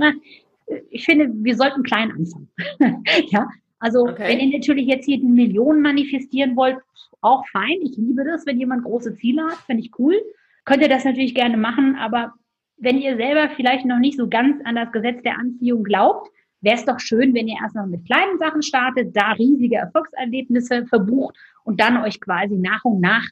ich 0.90 1.06
finde, 1.06 1.30
wir 1.34 1.56
sollten 1.56 1.84
klein 1.84 2.12
anfangen. 2.12 2.50
ja, 3.30 3.48
also 3.80 4.08
okay. 4.08 4.28
wenn 4.28 4.40
ihr 4.40 4.58
natürlich 4.58 4.88
jetzt 4.88 5.06
hier 5.06 5.18
die 5.18 5.26
Millionen 5.26 5.82
manifestieren 5.82 6.56
wollt, 6.56 6.78
auch 7.22 7.44
fein. 7.52 7.80
Ich 7.82 7.98
liebe 7.98 8.24
das, 8.24 8.46
wenn 8.46 8.60
jemand 8.60 8.84
große 8.84 9.16
Ziele 9.16 9.44
hat, 9.44 9.58
finde 9.66 9.84
ich 9.84 9.92
cool. 10.00 10.16
Könnt 10.64 10.82
ihr 10.82 10.90
das 10.90 11.06
natürlich 11.06 11.36
gerne 11.36 11.58
machen, 11.58 11.96
aber 11.96 12.34
wenn 12.78 13.00
ihr 13.00 13.16
selber 13.16 13.50
vielleicht 13.56 13.86
noch 13.86 14.00
nicht 14.00 14.18
so 14.18 14.28
ganz 14.28 14.64
an 14.66 14.76
das 14.76 14.92
Gesetz 14.92 15.22
der 15.24 15.38
Anziehung 15.38 15.84
glaubt, 15.84 16.30
wäre 16.62 16.76
es 16.76 16.86
doch 16.86 17.00
schön, 17.00 17.34
wenn 17.34 17.48
ihr 17.48 17.58
erstmal 17.62 17.88
mit 17.88 18.06
kleinen 18.06 18.38
Sachen 18.40 18.62
startet, 18.62 19.16
da 19.16 19.32
riesige 19.34 19.78
Erfolgserlebnisse 19.78 20.86
verbucht 20.88 21.36
und 21.64 21.80
dann 21.80 21.98
euch 21.98 22.20
quasi 22.20 22.56
nach 22.56 22.84
und 22.84 23.02
nach 23.02 23.26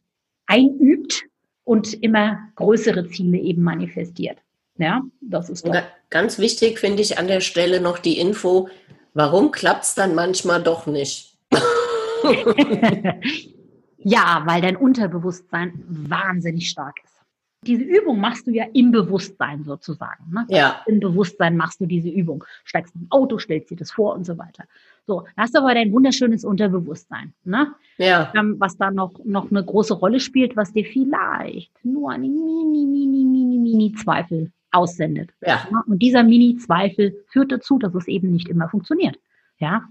einübt 0.45 1.23
und 1.63 1.93
immer 2.03 2.39
größere 2.55 3.07
Ziele 3.07 3.38
eben 3.38 3.63
manifestiert. 3.63 4.38
Ja, 4.77 5.01
das 5.21 5.50
ist 5.50 5.65
doch. 5.65 5.75
Ganz 6.09 6.39
wichtig 6.39 6.79
finde 6.79 7.01
ich 7.01 7.17
an 7.17 7.27
der 7.27 7.41
Stelle 7.41 7.79
noch 7.79 8.00
die 8.00 8.17
Info, 8.17 8.69
warum 9.13 9.51
klappt 9.51 9.84
es 9.84 9.96
dann 9.96 10.15
manchmal 10.15 10.62
doch 10.62 10.88
nicht? 10.88 11.38
Ja, 14.03 14.43
weil 14.46 14.62
dein 14.62 14.75
Unterbewusstsein 14.75 15.84
wahnsinnig 15.88 16.70
stark 16.70 16.98
ist. 17.03 17.13
Diese 17.65 17.84
Übung 17.84 18.20
machst 18.20 18.46
du 18.46 18.51
ja 18.51 18.65
im 18.74 18.91
Bewusstsein 18.91 19.63
sozusagen. 19.63 20.32
Ne? 20.34 20.46
Ja. 20.50 20.82
Im 20.86 21.00
Bewusstsein 21.00 21.55
machst 21.55 21.79
du 21.79 21.86
diese 21.86 22.10
Übung. 22.10 22.43
Steigst 22.65 22.93
im 22.93 23.08
Auto, 23.10 23.38
stellst 23.38 23.70
dir 23.70 23.77
das 23.77 23.91
vor 23.91 24.15
und 24.15 24.25
so 24.25 24.38
weiter. 24.38 24.65
So, 25.08 25.22
da 25.38 25.43
hast 25.43 25.55
du 25.55 25.60
aber 25.60 25.74
dein 25.74 25.93
wunderschönes 25.93 26.43
Unterbewusstsein, 26.43 27.34
ne? 27.46 27.74
Ja. 27.98 28.34
Ähm, 28.36 28.55
was 28.60 28.77
da 28.77 28.91
noch, 28.91 29.13
noch 29.24 29.50
eine 29.50 29.63
große 29.63 29.93
Rolle 29.93 30.20
spielt, 30.20 30.58
was 30.58 30.74
dir 30.74 30.86
vielleicht 30.86 31.72
nur 31.86 32.12
eine 32.12 32.27
mini, 32.27 32.86
mini, 32.86 33.25
mini, 33.25 33.58
mini 33.60 33.93
Zweifel 33.93 34.51
aussendet. 34.74 35.32
Ja. 35.42 35.68
Und 35.88 36.00
dieser 36.00 36.24
Mini-Zweifel 36.24 37.15
führt 37.30 37.51
dazu, 37.51 37.77
dass 37.80 37.94
es 37.96 38.08
eben 38.08 38.32
nicht 38.32 38.50
immer 38.50 38.70
funktioniert. 38.70 39.18
Ja. 39.60 39.84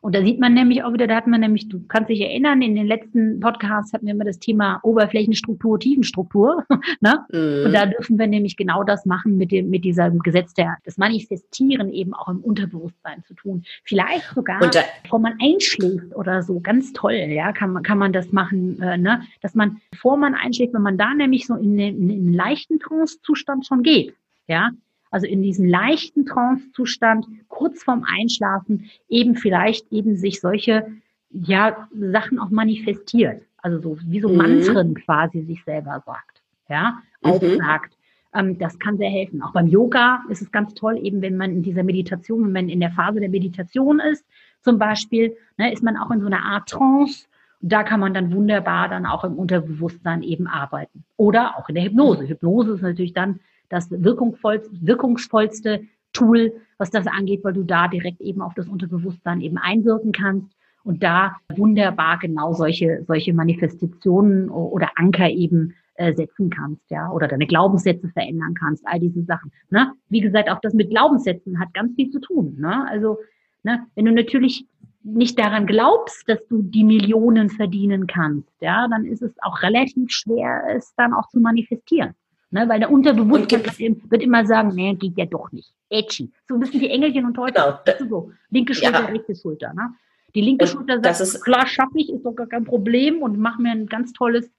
Und 0.00 0.14
da 0.14 0.22
sieht 0.22 0.38
man 0.38 0.54
nämlich 0.54 0.84
auch 0.84 0.92
wieder, 0.92 1.08
da 1.08 1.16
hat 1.16 1.26
man 1.26 1.40
nämlich, 1.40 1.68
du 1.68 1.80
kannst 1.88 2.08
dich 2.08 2.20
erinnern, 2.20 2.62
in 2.62 2.76
den 2.76 2.86
letzten 2.86 3.40
Podcasts 3.40 3.92
hatten 3.92 4.06
wir 4.06 4.14
immer 4.14 4.24
das 4.24 4.38
Thema 4.38 4.78
Oberflächenstruktur, 4.84 5.80
Tiefenstruktur. 5.80 6.64
ne? 7.00 7.26
Mhm. 7.32 7.66
Und 7.66 7.72
da 7.72 7.86
dürfen 7.86 8.18
wir 8.18 8.28
nämlich 8.28 8.56
genau 8.56 8.84
das 8.84 9.06
machen 9.06 9.36
mit 9.36 9.50
dem, 9.50 9.70
mit 9.70 9.84
diesem 9.84 10.20
Gesetz 10.20 10.54
der, 10.54 10.76
das 10.84 10.98
Manifestieren 10.98 11.92
eben 11.92 12.14
auch 12.14 12.28
im 12.28 12.40
Unterbewusstsein 12.40 13.24
zu 13.24 13.34
tun. 13.34 13.64
Vielleicht 13.82 14.24
sogar, 14.34 14.60
da, 14.60 14.82
bevor 15.02 15.18
man 15.18 15.34
einschläft 15.42 16.14
oder 16.14 16.42
so, 16.42 16.60
ganz 16.60 16.92
toll, 16.92 17.14
ja, 17.14 17.52
kann 17.52 17.72
man, 17.72 17.82
kann 17.82 17.98
man 17.98 18.12
das 18.12 18.30
machen, 18.30 18.80
äh, 18.80 18.96
ne? 18.96 19.22
dass 19.40 19.56
man, 19.56 19.80
bevor 19.90 20.16
man 20.16 20.34
einschläft, 20.34 20.74
wenn 20.74 20.82
man 20.82 20.96
da 20.96 21.12
nämlich 21.12 21.46
so 21.46 21.56
in 21.56 21.76
den, 21.76 22.02
in 22.02 22.08
den 22.08 22.32
leichten 22.32 22.78
Trance-Zustand 22.78 23.66
schon 23.66 23.82
geht, 23.82 24.14
ja, 24.46 24.70
also 25.10 25.26
in 25.26 25.42
diesem 25.42 25.66
leichten 25.66 26.26
Trance-Zustand, 26.26 27.26
kurz 27.48 27.82
vorm 27.82 28.04
Einschlafen, 28.06 28.90
eben 29.08 29.34
vielleicht 29.34 29.90
eben 29.92 30.16
sich 30.16 30.40
solche 30.40 30.86
ja, 31.30 31.88
Sachen 31.92 32.38
auch 32.38 32.50
manifestiert. 32.50 33.42
Also 33.58 33.80
so 33.80 33.98
wie 34.06 34.20
so 34.20 34.28
mhm. 34.28 34.36
Mantren 34.36 34.94
quasi 34.94 35.42
sich 35.42 35.64
selber 35.64 36.02
sagt. 36.06 36.42
ja, 36.68 36.98
mhm. 37.22 37.30
aufsagt. 37.30 37.98
Ähm, 38.34 38.58
das 38.58 38.78
kann 38.78 38.98
sehr 38.98 39.10
helfen. 39.10 39.42
Auch 39.42 39.52
beim 39.52 39.68
Yoga 39.68 40.22
ist 40.28 40.42
es 40.42 40.52
ganz 40.52 40.74
toll, 40.74 40.98
eben 41.02 41.22
wenn 41.22 41.36
man 41.36 41.50
in 41.50 41.62
dieser 41.62 41.82
Meditation, 41.82 42.44
wenn 42.44 42.52
man 42.52 42.68
in 42.68 42.80
der 42.80 42.90
Phase 42.90 43.20
der 43.20 43.28
Meditation 43.28 44.00
ist, 44.00 44.24
zum 44.60 44.78
Beispiel, 44.78 45.36
ne, 45.56 45.72
ist 45.72 45.82
man 45.82 45.96
auch 45.96 46.10
in 46.10 46.20
so 46.20 46.26
einer 46.26 46.42
Art 46.42 46.68
Trance. 46.68 47.26
Da 47.60 47.82
kann 47.82 48.00
man 48.00 48.14
dann 48.14 48.32
wunderbar 48.32 48.88
dann 48.88 49.06
auch 49.06 49.24
im 49.24 49.34
Unterbewusstsein 49.34 50.22
eben 50.22 50.46
arbeiten. 50.46 51.04
Oder 51.16 51.58
auch 51.58 51.68
in 51.68 51.74
der 51.74 51.84
Hypnose. 51.84 52.28
Hypnose 52.28 52.74
ist 52.74 52.82
natürlich 52.82 53.14
dann 53.14 53.40
das 53.68 53.90
wirkungsvollste, 53.90 55.80
Tool, 56.12 56.52
was 56.78 56.90
das 56.90 57.06
angeht, 57.06 57.44
weil 57.44 57.52
du 57.52 57.62
da 57.62 57.86
direkt 57.86 58.20
eben 58.20 58.40
auf 58.40 58.54
das 58.54 58.66
Unterbewusstsein 58.66 59.40
eben 59.40 59.58
einwirken 59.58 60.12
kannst 60.12 60.56
und 60.82 61.02
da 61.02 61.36
wunderbar 61.54 62.18
genau 62.18 62.54
solche, 62.54 63.04
solche 63.06 63.34
Manifestationen 63.34 64.48
oder 64.48 64.90
Anker 64.96 65.28
eben 65.28 65.74
äh, 65.94 66.14
setzen 66.14 66.48
kannst, 66.50 66.90
ja, 66.90 67.10
oder 67.10 67.28
deine 67.28 67.46
Glaubenssätze 67.46 68.08
verändern 68.08 68.54
kannst, 68.54 68.86
all 68.86 69.00
diese 69.00 69.22
Sachen. 69.24 69.52
Ne? 69.70 69.92
Wie 70.08 70.20
gesagt, 70.20 70.48
auch 70.48 70.60
das 70.60 70.72
mit 70.72 70.90
Glaubenssätzen 70.90 71.60
hat 71.60 71.74
ganz 71.74 71.94
viel 71.94 72.10
zu 72.10 72.20
tun. 72.20 72.56
Ne? 72.58 72.86
Also, 72.88 73.18
ne, 73.64 73.84
wenn 73.94 74.06
du 74.06 74.12
natürlich 74.12 74.66
nicht 75.02 75.38
daran 75.38 75.66
glaubst, 75.66 76.28
dass 76.28 76.46
du 76.48 76.62
die 76.62 76.84
Millionen 76.84 77.50
verdienen 77.50 78.06
kannst, 78.06 78.50
ja, 78.60 78.88
dann 78.88 79.04
ist 79.04 79.22
es 79.22 79.32
auch 79.42 79.62
relativ 79.62 80.10
schwer, 80.10 80.62
es 80.74 80.94
dann 80.96 81.12
auch 81.12 81.28
zu 81.28 81.40
manifestieren. 81.40 82.14
Ne, 82.50 82.66
weil 82.66 82.80
der 82.80 82.90
Unterbewusstsein 82.90 84.00
wird 84.08 84.22
immer 84.22 84.46
sagen, 84.46 84.70
nee, 84.74 84.94
geht 84.94 85.18
ja 85.18 85.26
doch 85.26 85.52
nicht. 85.52 85.74
Edgy. 85.90 86.30
So 86.48 86.54
ein 86.54 86.60
bisschen 86.60 86.80
die 86.80 86.88
Engelchen 86.88 87.26
und 87.26 87.34
Teufel. 87.34 87.52
Genau. 87.84 88.08
So. 88.08 88.32
Linke 88.48 88.74
Schulter, 88.74 89.00
ja. 89.00 89.06
rechte 89.06 89.34
Schulter. 89.34 89.74
Ne? 89.74 89.94
Die 90.34 90.40
linke 90.40 90.64
und 90.64 90.70
Schulter 90.70 91.00
sagt, 91.02 91.20
ist, 91.20 91.42
klar, 91.42 91.66
schaffe 91.66 91.92
ich, 91.96 92.10
ist 92.10 92.24
doch 92.24 92.34
gar 92.34 92.46
kein 92.46 92.64
Problem 92.64 93.20
und 93.20 93.38
mach 93.38 93.58
mir 93.58 93.72
ein 93.72 93.86
ganz 93.86 94.14
tolles 94.14 94.50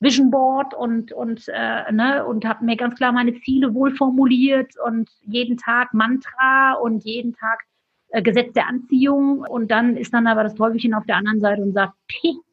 Vision 0.00 0.30
Board 0.30 0.74
und, 0.74 1.12
und, 1.12 1.48
äh, 1.48 1.90
ne, 1.92 2.26
und 2.26 2.44
habe 2.44 2.64
mir 2.64 2.76
ganz 2.76 2.96
klar 2.96 3.12
meine 3.12 3.34
Ziele 3.40 3.72
wohl 3.72 3.94
formuliert 3.94 4.74
und 4.84 5.08
jeden 5.22 5.56
Tag 5.56 5.94
Mantra 5.94 6.74
und 6.74 7.04
jeden 7.04 7.34
Tag 7.34 7.64
äh, 8.08 8.20
Gesetz 8.20 8.52
der 8.52 8.66
Anziehung. 8.66 9.38
Und 9.40 9.70
dann 9.70 9.96
ist 9.96 10.12
dann 10.12 10.26
aber 10.26 10.42
das 10.42 10.54
Teufelchen 10.54 10.92
auf 10.92 11.06
der 11.06 11.16
anderen 11.16 11.40
Seite 11.40 11.62
und 11.62 11.72
sagt, 11.72 11.94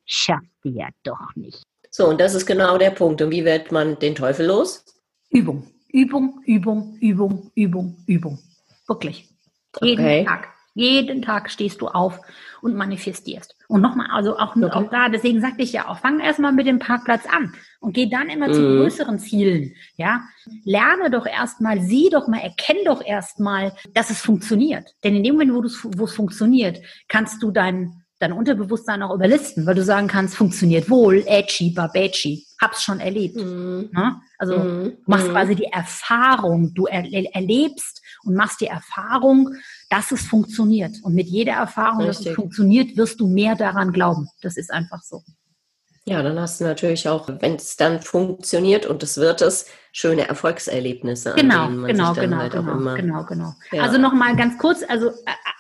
schaffst 0.06 0.54
du 0.64 0.70
ja 0.70 0.88
doch 1.04 1.36
nicht. 1.36 1.64
So, 1.90 2.08
und 2.08 2.20
das 2.20 2.36
ist 2.36 2.46
genau 2.46 2.78
der 2.78 2.92
Punkt. 2.92 3.22
Und 3.22 3.32
wie 3.32 3.46
wird 3.46 3.72
man 3.72 3.98
den 4.00 4.16
Teufel 4.16 4.46
los? 4.46 4.86
Übung, 5.30 5.68
Übung, 5.88 6.42
Übung, 6.46 6.98
Übung, 7.00 7.52
Übung, 7.56 7.98
Übung. 8.08 8.40
Wirklich. 8.88 9.30
Jeden 9.82 10.04
okay. 10.04 10.26
Tag. 10.26 10.50
Jeden 10.76 11.22
Tag 11.22 11.50
stehst 11.50 11.82
du 11.82 11.88
auf 11.88 12.22
und 12.62 12.76
manifestierst. 12.76 13.56
Und 13.68 13.82
nochmal, 13.82 14.08
also 14.12 14.38
auch, 14.38 14.56
okay. 14.56 14.72
auch 14.72 14.90
da, 14.90 15.10
deswegen 15.10 15.42
sagte 15.42 15.62
ich 15.62 15.74
ja 15.74 15.88
auch, 15.88 16.00
fang 16.00 16.20
erstmal 16.20 16.54
mit 16.54 16.68
dem 16.68 16.80
Parkplatz 16.80 17.26
an 17.26 17.54
und 17.80 17.94
geh 17.94 18.08
dann 18.08 18.30
immer 18.30 18.48
mhm. 18.48 18.54
zu 18.54 18.62
größeren 18.62 19.20
Zielen. 19.20 19.74
Ja, 19.98 20.22
lerne 20.64 21.10
doch 21.10 21.26
erstmal, 21.26 21.82
sieh 21.82 22.10
doch 22.10 22.28
mal, 22.28 22.40
erkenn 22.40 22.78
doch 22.86 23.04
erstmal, 23.04 23.74
dass 23.94 24.10
es 24.10 24.22
funktioniert. 24.22 24.96
Denn 25.04 25.16
in 25.16 25.24
dem 25.24 25.36
Moment, 25.36 25.54
wo, 25.54 26.06
es 26.06 26.14
funktioniert, 26.14 26.80
kannst 27.08 27.44
du 27.44 27.52
dein, 27.52 28.04
dein 28.20 28.34
Unterbewusstsein 28.34 29.02
auch 29.02 29.16
überlisten, 29.16 29.66
weil 29.66 29.76
du 29.76 29.84
sagen 29.84 30.08
kannst, 30.08 30.36
funktioniert 30.36 30.90
wohl, 30.90 31.24
edgy, 31.26 31.72
babetschi, 31.72 32.46
hab's 32.62 32.84
schon 32.84 33.00
erlebt. 33.00 33.38
Mhm. 33.38 33.90
Ne? 33.92 34.22
Also 34.38 34.58
mhm. 34.58 34.84
du 34.84 34.98
machst 35.06 35.28
mhm. 35.28 35.32
quasi 35.32 35.56
die 35.56 35.66
Erfahrung, 35.66 36.74
du 36.74 36.86
er, 36.86 37.06
erlebst 37.34 38.02
und 38.24 38.36
machst 38.36 38.60
die 38.62 38.68
Erfahrung, 38.68 39.56
dass 39.90 40.12
es 40.12 40.22
funktioniert. 40.28 40.98
Und 41.02 41.16
mit 41.16 41.28
jeder 41.28 41.54
Erfahrung, 41.54 42.02
Richtig. 42.06 42.26
dass 42.26 42.32
es 42.32 42.36
funktioniert, 42.36 42.98
wirst 42.98 43.20
du 43.20 43.28
mehr 43.28 43.56
daran 43.56 43.94
glauben. 43.94 44.28
Das 44.42 44.58
ist 44.58 44.72
einfach 44.72 45.02
so. 45.02 45.24
Ja, 46.10 46.24
dann 46.24 46.40
hast 46.40 46.60
du 46.60 46.64
natürlich 46.64 47.08
auch, 47.08 47.30
wenn 47.40 47.56
es 47.56 47.78
dann 47.78 48.02
funktioniert 48.02 48.88
und 48.88 49.04
es 49.04 49.18
wird 49.18 49.42
es, 49.42 49.68
schöne 49.92 50.28
Erfolgserlebnisse. 50.28 51.34
Genau, 51.36 51.68
genau, 51.68 52.14
genau, 52.14 52.38
halt 52.38 52.52
genau, 52.52 52.96
genau, 52.96 53.24
genau. 53.26 53.54
Ja. 53.72 53.84
Also 53.84 54.00
nochmal 54.00 54.36
ganz 54.36 54.58
kurz, 54.58 54.84
also 54.88 55.10
äh, 55.10 55.14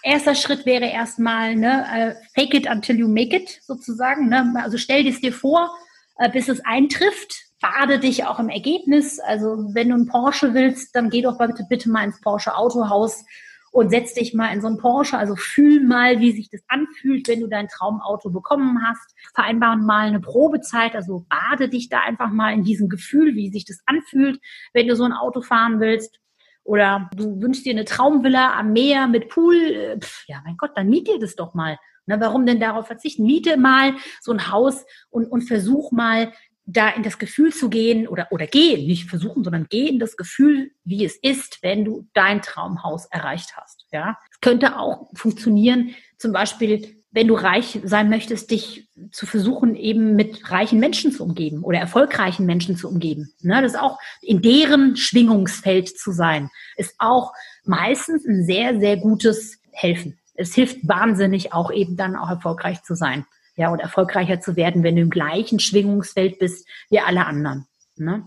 erster 0.03 0.33
Schritt 0.33 0.65
wäre 0.65 0.85
erstmal, 0.85 1.55
ne, 1.55 1.85
äh, 1.93 2.15
fake 2.33 2.55
it 2.55 2.67
until 2.67 2.97
you 2.97 3.07
make 3.07 3.35
it 3.35 3.59
sozusagen. 3.61 4.27
Ne? 4.27 4.53
Also 4.63 4.79
stell 4.79 5.03
dir 5.03 5.11
es 5.11 5.21
dir 5.21 5.33
vor, 5.33 5.69
äh, 6.17 6.29
bis 6.31 6.49
es 6.49 6.65
eintrifft. 6.65 7.35
Bade 7.62 7.99
dich 7.99 8.25
auch 8.25 8.39
im 8.39 8.49
Ergebnis. 8.49 9.19
Also 9.19 9.69
wenn 9.73 9.89
du 9.89 9.95
einen 9.95 10.07
Porsche 10.07 10.55
willst, 10.55 10.95
dann 10.95 11.12
geh 11.12 11.21
doch 11.21 11.38
bitte, 11.38 11.65
bitte 11.69 11.89
mal 11.89 12.05
ins 12.05 12.21
Porsche 12.21 12.55
Autohaus 12.55 13.23
und 13.71 13.89
setz 13.89 14.13
dich 14.13 14.34
mal 14.34 14.53
in 14.53 14.62
so 14.62 14.67
einen 14.67 14.77
Porsche, 14.77 15.17
also 15.17 15.36
fühl 15.36 15.84
mal, 15.86 16.19
wie 16.19 16.32
sich 16.32 16.49
das 16.49 16.62
anfühlt, 16.67 17.27
wenn 17.27 17.39
du 17.39 17.47
dein 17.47 17.67
Traumauto 17.67 18.29
bekommen 18.29 18.79
hast. 18.86 19.15
Vereinbaren 19.34 19.86
mal 19.86 20.08
eine 20.08 20.19
Probezeit, 20.19 20.95
also 20.95 21.25
bade 21.29 21.69
dich 21.69 21.89
da 21.89 21.99
einfach 22.01 22.32
mal 22.32 22.53
in 22.53 22.63
diesem 22.63 22.89
Gefühl, 22.89 23.36
wie 23.36 23.49
sich 23.49 23.65
das 23.65 23.82
anfühlt, 23.86 24.39
wenn 24.73 24.88
du 24.88 24.95
so 24.95 25.03
ein 25.03 25.13
Auto 25.13 25.41
fahren 25.41 25.79
willst. 25.79 26.19
Oder 26.63 27.10
du 27.15 27.41
wünschst 27.41 27.65
dir 27.65 27.71
eine 27.71 27.86
Traumvilla 27.86 28.58
am 28.58 28.73
Meer 28.73 29.08
mit 29.08 29.29
Pool. 29.29 29.97
Pff, 29.99 30.25
ja, 30.27 30.41
mein 30.45 30.58
Gott, 30.58 30.71
dann 30.75 30.89
miet 30.89 31.08
dir 31.08 31.19
das 31.19 31.36
doch 31.36 31.53
mal. 31.53 31.77
Na, 32.05 32.19
warum 32.19 32.45
denn 32.45 32.60
darauf 32.60 32.88
verzichten? 32.88 33.23
Miete 33.23 33.55
mal 33.55 33.93
so 34.19 34.32
ein 34.32 34.51
Haus 34.51 34.86
und, 35.10 35.32
und 35.32 35.43
versuch 35.43 35.91
mal 35.91 36.32
da 36.71 36.89
in 36.89 37.03
das 37.03 37.17
Gefühl 37.17 37.51
zu 37.53 37.69
gehen 37.69 38.08
oder, 38.08 38.27
oder 38.32 38.45
gehen, 38.45 38.86
nicht 38.86 39.10
versuchen, 39.10 39.43
sondern 39.43 39.67
geh 39.69 39.88
in 39.88 39.99
das 39.99 40.17
Gefühl, 40.17 40.71
wie 40.84 41.03
es 41.03 41.15
ist, 41.15 41.60
wenn 41.62 41.84
du 41.84 42.08
dein 42.13 42.41
Traumhaus 42.41 43.05
erreicht 43.05 43.53
hast. 43.55 43.86
Ja, 43.91 44.17
es 44.32 44.39
könnte 44.39 44.77
auch 44.77 45.10
funktionieren, 45.13 45.95
zum 46.17 46.32
Beispiel, 46.32 46.95
wenn 47.12 47.27
du 47.27 47.34
reich 47.34 47.79
sein 47.84 48.10
möchtest, 48.10 48.51
dich 48.51 48.88
zu 49.12 49.25
versuchen, 49.25 49.75
eben 49.75 50.15
mit 50.15 50.51
reichen 50.51 50.79
Menschen 50.79 51.12
zu 51.12 51.23
umgeben 51.23 51.63
oder 51.63 51.79
erfolgreichen 51.79 52.45
Menschen 52.45 52.77
zu 52.77 52.88
umgeben. 52.88 53.34
Ne, 53.41 53.62
das 53.63 53.73
ist 53.73 53.79
auch 53.79 53.97
in 54.21 54.43
deren 54.43 54.95
Schwingungsfeld 54.95 55.89
zu 55.89 56.12
sein, 56.12 56.51
ist 56.77 56.93
auch 56.99 57.34
meistens 57.65 58.27
ein 58.27 58.45
sehr, 58.45 58.79
sehr 58.79 58.97
gutes 58.97 59.58
Helfen. 59.71 60.19
Es 60.36 60.53
hilft 60.53 60.88
wahnsinnig 60.88 61.51
auch 61.51 61.71
eben 61.71 61.97
dann 61.97 62.15
auch 62.15 62.29
erfolgreich 62.29 62.84
zu 62.84 62.95
sein 62.95 63.25
ja, 63.60 63.69
und 63.69 63.80
erfolgreicher 63.80 64.39
zu 64.39 64.56
werden, 64.56 64.84
wenn 64.84 64.95
du 64.95 65.02
im 65.02 65.10
gleichen 65.10 65.60
Schwingungsfeld 65.60 66.39
bist 66.39 66.65
wie 66.89 67.02
alle 67.02 67.26
anderen. 67.26 67.67
Ne? 67.98 68.26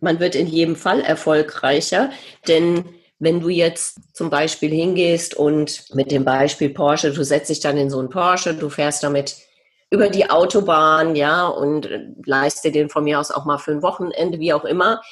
Man 0.00 0.20
wird 0.20 0.34
in 0.34 0.46
jedem 0.46 0.74
Fall 0.74 1.02
erfolgreicher, 1.02 2.10
denn 2.48 2.86
wenn 3.18 3.40
du 3.40 3.50
jetzt 3.50 3.98
zum 4.14 4.30
Beispiel 4.30 4.70
hingehst 4.70 5.34
und 5.34 5.94
mit 5.94 6.10
dem 6.10 6.24
Beispiel 6.24 6.70
Porsche, 6.70 7.12
du 7.12 7.22
setzt 7.22 7.50
dich 7.50 7.60
dann 7.60 7.76
in 7.76 7.90
so 7.90 7.98
einen 7.98 8.08
Porsche, 8.08 8.54
du 8.54 8.70
fährst 8.70 9.02
damit 9.02 9.36
über 9.90 10.08
die 10.08 10.30
Autobahn, 10.30 11.14
ja, 11.14 11.46
und 11.46 11.90
leiste 12.24 12.72
den 12.72 12.88
von 12.88 13.04
mir 13.04 13.20
aus 13.20 13.30
auch 13.30 13.44
mal 13.44 13.58
für 13.58 13.72
ein 13.72 13.82
Wochenende, 13.82 14.40
wie 14.40 14.54
auch 14.54 14.64
immer. 14.64 15.02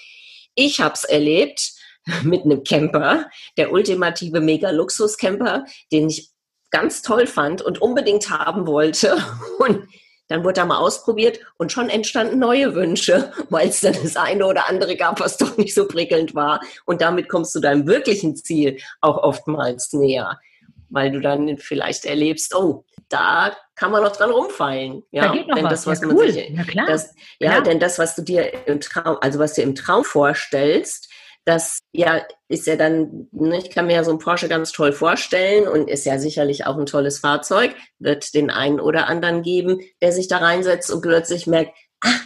Ich 0.54 0.80
habe 0.80 0.94
es 0.94 1.04
erlebt 1.04 1.72
mit 2.22 2.44
einem 2.46 2.64
Camper, 2.64 3.26
der 3.58 3.70
ultimative 3.70 4.40
Mega-Luxus-Camper, 4.40 5.66
den 5.92 6.08
ich 6.08 6.31
ganz 6.72 7.02
toll 7.02 7.26
fand 7.26 7.62
und 7.62 7.80
unbedingt 7.80 8.30
haben 8.30 8.66
wollte. 8.66 9.16
Und 9.58 9.86
dann 10.28 10.44
wurde 10.44 10.60
er 10.60 10.66
mal 10.66 10.78
ausprobiert 10.78 11.40
und 11.58 11.72
schon 11.72 11.90
entstanden 11.90 12.38
neue 12.38 12.74
Wünsche, 12.74 13.32
weil 13.50 13.68
es 13.68 13.80
dann 13.80 13.92
das 14.02 14.16
eine 14.16 14.46
oder 14.46 14.66
andere 14.66 14.96
gab, 14.96 15.20
was 15.20 15.36
doch 15.36 15.58
nicht 15.58 15.74
so 15.74 15.86
prickelnd 15.86 16.34
war. 16.34 16.60
Und 16.86 17.02
damit 17.02 17.28
kommst 17.28 17.54
du 17.54 17.60
deinem 17.60 17.86
wirklichen 17.86 18.34
Ziel 18.34 18.78
auch 19.02 19.18
oftmals 19.18 19.92
näher, 19.92 20.40
weil 20.88 21.10
du 21.10 21.20
dann 21.20 21.58
vielleicht 21.58 22.06
erlebst, 22.06 22.54
oh, 22.54 22.86
da 23.10 23.54
kann 23.74 23.90
man 23.90 24.02
noch 24.02 24.16
dran 24.16 24.30
rumfallen. 24.30 25.02
Ja, 25.10 25.26
da 25.26 25.32
geht 25.32 25.48
noch 25.48 25.56
denn 25.56 25.64
was. 25.64 25.84
das, 25.84 25.86
was 25.86 26.00
ja, 26.00 26.08
cool. 26.08 26.32
sich, 26.32 26.66
klar. 26.66 26.86
Das, 26.86 27.14
ja, 27.38 27.50
klar. 27.50 27.62
denn 27.64 27.78
das, 27.78 27.98
was 27.98 28.14
du 28.14 28.22
dir 28.22 28.66
im 28.66 28.80
Traum, 28.80 29.18
also 29.20 29.38
was 29.38 29.52
du 29.54 29.60
im 29.62 29.74
Traum 29.74 30.04
vorstellst, 30.04 31.10
das 31.44 31.80
ja 31.92 32.22
ist 32.48 32.66
ja 32.66 32.76
dann, 32.76 33.28
ne, 33.32 33.58
ich 33.58 33.70
kann 33.70 33.86
mir 33.86 33.94
ja 33.94 34.04
so 34.04 34.12
ein 34.12 34.18
Porsche 34.18 34.48
ganz 34.48 34.72
toll 34.72 34.92
vorstellen 34.92 35.66
und 35.66 35.88
ist 35.88 36.06
ja 36.06 36.18
sicherlich 36.18 36.66
auch 36.66 36.78
ein 36.78 36.86
tolles 36.86 37.18
Fahrzeug, 37.18 37.74
wird 37.98 38.34
den 38.34 38.50
einen 38.50 38.80
oder 38.80 39.08
anderen 39.08 39.42
geben, 39.42 39.80
der 40.00 40.12
sich 40.12 40.28
da 40.28 40.38
reinsetzt 40.38 40.90
und 40.90 41.02
plötzlich 41.02 41.46
merkt, 41.46 41.76
ah, 42.02 42.20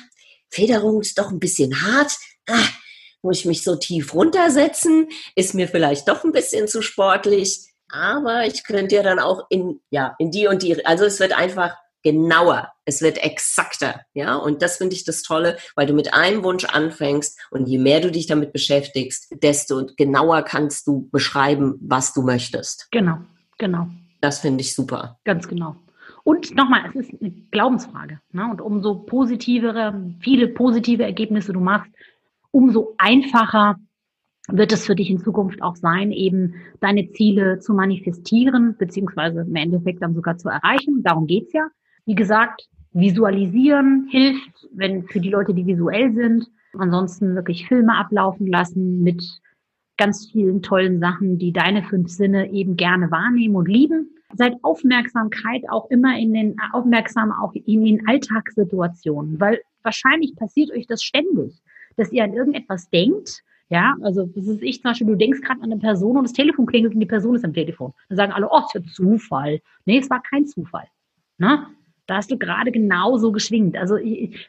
Federung 0.51 1.01
ist 1.01 1.19
doch 1.19 1.31
ein 1.31 1.41
bisschen 1.41 1.83
hart, 1.83 2.13
ah, 2.49 2.69
muss 3.23 3.41
ich 3.41 3.45
mich 3.47 3.65
so 3.65 3.77
tief 3.77 4.15
runtersetzen, 4.15 5.09
ist 5.35 5.55
mir 5.55 5.69
vielleicht 5.69 6.09
doch 6.09 6.25
ein 6.25 6.33
bisschen 6.33 6.69
zu 6.69 6.83
sportlich, 6.83 7.67
aber 7.89 8.47
ich 8.47 8.65
könnte 8.65 8.97
ja 8.97 9.03
dann 9.03 9.19
auch 9.19 9.47
in, 9.49 9.81
ja, 9.91 10.15
in 10.19 10.31
die 10.31 10.47
und 10.47 10.63
die, 10.63 10.85
also 10.85 11.05
es 11.05 11.21
wird 11.21 11.37
einfach 11.37 11.77
genauer, 12.07 12.69
es 12.85 13.03
wird 13.03 13.19
exakter, 13.19 14.03
ja, 14.15 14.37
und 14.37 14.63
das 14.63 14.77
finde 14.77 14.95
ich 14.95 15.03
das 15.03 15.23
Tolle, 15.23 15.57
weil 15.75 15.89
du 15.89 15.93
mit 15.93 16.15
einem 16.15 16.45
Wunsch 16.45 16.65
anfängst 16.65 17.37
und 17.51 17.67
je 17.67 17.79
mehr 17.79 18.01
du 18.01 18.13
dich 18.13 18.29
damit 18.29 18.53
beschäftigst, 18.53 19.35
desto 19.43 19.87
genauer 19.97 20.43
kannst 20.43 20.87
du 20.87 21.09
beschreiben, 21.11 21.75
was 21.81 22.15
du 22.15 22.23
möchtest. 22.23 22.87
Genau, 22.93 23.19
genau. 23.59 23.89
Das 24.21 24.39
finde 24.39 24.61
ich 24.61 24.73
super. 24.73 25.19
Ganz 25.25 25.49
genau. 25.49 25.75
Und 26.23 26.55
nochmal, 26.55 26.83
es 26.89 26.95
ist 26.95 27.21
eine 27.21 27.33
Glaubensfrage. 27.51 28.21
Ne? 28.31 28.49
Und 28.49 28.61
umso 28.61 28.95
positivere, 28.95 30.15
viele 30.21 30.47
positive 30.47 31.03
Ergebnisse 31.03 31.53
du 31.53 31.61
machst, 31.61 31.91
umso 32.53 32.95
einfacher 32.99 33.75
wird 34.47 34.71
es 34.71 34.87
für 34.87 34.95
dich 34.95 35.11
in 35.11 35.19
Zukunft 35.19 35.61
auch 35.61 35.75
sein, 35.75 36.13
eben 36.13 36.55
deine 36.79 37.11
Ziele 37.11 37.59
zu 37.59 37.75
manifestieren, 37.75 38.77
beziehungsweise 38.79 39.41
im 39.41 39.57
Endeffekt 39.57 40.03
dann 40.03 40.15
sogar 40.15 40.39
zu 40.39 40.49
erreichen. 40.49 41.03
Darum 41.03 41.27
geht's 41.27 41.53
ja. 41.53 41.67
Wie 42.07 42.15
gesagt, 42.15 42.69
visualisieren 42.93 44.09
hilft, 44.11 44.69
wenn 44.73 45.07
für 45.09 45.21
die 45.21 45.31
Leute, 45.31 45.53
die 45.53 45.67
visuell 45.67 46.15
sind. 46.15 46.49
Ansonsten 46.79 47.35
wirklich 47.35 47.67
Filme 47.69 47.97
ablaufen 47.97 48.47
lassen 48.47 49.03
mit 49.03 49.23
ganz 49.97 50.31
vielen 50.31 50.63
tollen 50.63 51.01
Sachen, 51.01 51.39
die 51.39 51.53
deine 51.53 51.83
fünf 51.83 52.11
Sinne 52.11 52.51
eben 52.53 52.77
gerne 52.77 53.11
wahrnehmen 53.11 53.57
und 53.57 53.69
lieben. 53.69 54.11
Seid 54.35 54.55
Aufmerksamkeit 54.63 55.63
auch 55.69 55.91
immer 55.91 56.19
in 56.19 56.33
den, 56.33 56.57
aufmerksam 56.73 57.33
auch 57.33 57.53
in 57.55 57.85
den 57.85 58.07
Alltagssituationen, 58.07 59.41
weil 59.41 59.61
wahrscheinlich 59.83 60.35
passiert 60.37 60.71
euch 60.71 60.87
das 60.87 61.03
ständig, 61.03 61.55
dass 61.97 62.13
ihr 62.13 62.25
an 62.25 62.35
irgendetwas 62.35 62.89
denkt. 62.91 63.43
Ja, 63.69 63.97
also 64.03 64.27
das 64.27 64.47
ist 64.47 64.63
ich 64.63 64.81
zum 64.81 64.91
Beispiel, 64.91 65.07
du 65.09 65.17
denkst 65.17 65.41
gerade 65.41 65.61
an 65.63 65.73
eine 65.73 65.81
Person 65.81 66.17
und 66.17 66.25
das 66.25 66.33
Telefon 66.33 66.67
klingelt 66.67 66.95
und 66.95 67.01
die 67.01 67.07
Person 67.07 67.35
ist 67.35 67.45
am 67.45 67.53
Telefon. 67.53 67.93
Dann 68.09 68.17
sagen 68.17 68.33
alle, 68.33 68.49
oh, 68.49 68.59
es 68.59 68.75
ist 68.75 68.75
ja 68.75 68.93
Zufall. 68.93 69.61
Nee, 69.87 69.99
es 69.99 70.11
war 70.11 70.23
kein 70.23 70.47
Zufall. 70.47 70.87
Ne? 71.39 71.67
Da 72.07 72.17
hast 72.17 72.31
du 72.31 72.39
gerade 72.39 72.71
genauso 72.71 73.33
geschwingt. 73.33 73.77
Also 73.77 73.97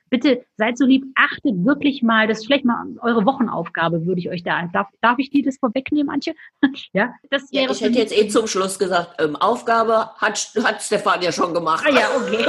bitte 0.09 0.45
seid 0.57 0.77
so 0.77 0.85
lieb, 0.85 1.05
achtet 1.15 1.65
wirklich 1.65 2.03
mal, 2.03 2.27
das 2.27 2.39
ist 2.39 2.45
vielleicht 2.45 2.65
mal 2.65 2.85
eure 3.01 3.25
Wochenaufgabe, 3.25 4.05
würde 4.05 4.19
ich 4.19 4.29
euch 4.29 4.43
da. 4.43 4.67
Darf, 4.73 4.87
darf 5.01 5.17
ich 5.17 5.31
die 5.31 5.41
das 5.41 5.57
vorwegnehmen, 5.57 6.09
Antje? 6.09 6.35
ja, 6.93 7.13
das 7.31 7.51
wäre. 7.51 7.65
Ja, 7.65 7.71
ich 7.71 7.81
hätte 7.81 7.97
jetzt 7.97 8.15
eh 8.15 8.27
zum 8.27 8.45
Schluss 8.45 8.77
gesagt, 8.77 9.15
ähm, 9.19 9.35
Aufgabe 9.35 10.11
hat, 10.17 10.37
hat 10.63 10.81
Stefan 10.81 11.21
ja 11.21 11.31
schon 11.31 11.53
gemacht. 11.53 11.83
Ah, 11.87 11.93
ja, 11.93 12.07
okay. 12.15 12.43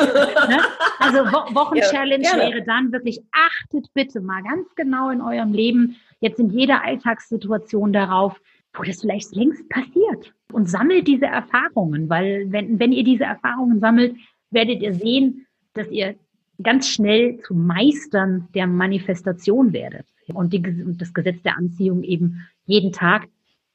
ne? 0.49 0.61
Also 0.99 1.18
Wo 1.21 1.55
Wochenchallenge 1.55 2.25
ja, 2.25 2.37
wäre 2.37 2.62
dann 2.62 2.92
wirklich, 2.92 3.21
achtet 3.33 3.92
bitte 3.94 4.21
mal 4.21 4.42
ganz 4.42 4.75
genau 4.75 5.11
in 5.11 5.23
eurem 5.23 5.53
Leben, 5.53 5.97
jetzt 6.21 6.38
in 6.38 6.51
jeder 6.51 6.85
Alltagssituation 6.85 7.92
darauf, 7.92 8.38
wo 8.75 8.83
das 8.83 9.01
vielleicht 9.01 9.35
längst 9.35 9.68
passiert. 9.68 10.35
Und 10.53 10.68
sammelt 10.68 11.07
diese 11.07 11.27
Erfahrungen, 11.27 12.09
weil 12.09 12.47
wenn, 12.51 12.79
wenn 12.79 12.92
ihr 12.92 13.05
diese 13.05 13.25
Erfahrungen 13.25 13.81
sammelt, 13.81 14.16
werdet 14.50 14.82
ihr 14.82 14.94
sehen, 14.94 15.46
dass 15.74 15.88
ihr 15.90 16.14
ganz 16.62 16.88
schnell 16.88 17.40
zu 17.40 17.54
Meistern 17.54 18.48
der 18.54 18.66
Manifestation 18.66 19.72
werdet 19.72 20.06
und, 20.34 20.52
die, 20.52 20.58
und 20.58 21.00
das 21.00 21.14
Gesetz 21.14 21.42
der 21.42 21.56
Anziehung 21.56 22.02
eben 22.02 22.46
jeden 22.66 22.92
Tag 22.92 23.28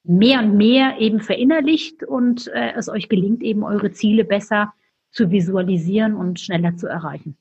mehr 0.03 0.39
und 0.39 0.57
mehr 0.57 0.97
eben 0.99 1.21
verinnerlicht 1.21 2.03
und 2.03 2.47
äh, 2.47 2.73
es 2.75 2.89
euch 2.89 3.07
gelingt, 3.07 3.41
eben 3.41 3.63
eure 3.63 3.91
Ziele 3.91 4.25
besser 4.25 4.73
zu 5.11 5.31
visualisieren 5.31 6.15
und 6.15 6.39
schneller 6.39 6.75
zu 6.75 6.87
erreichen. 6.87 7.37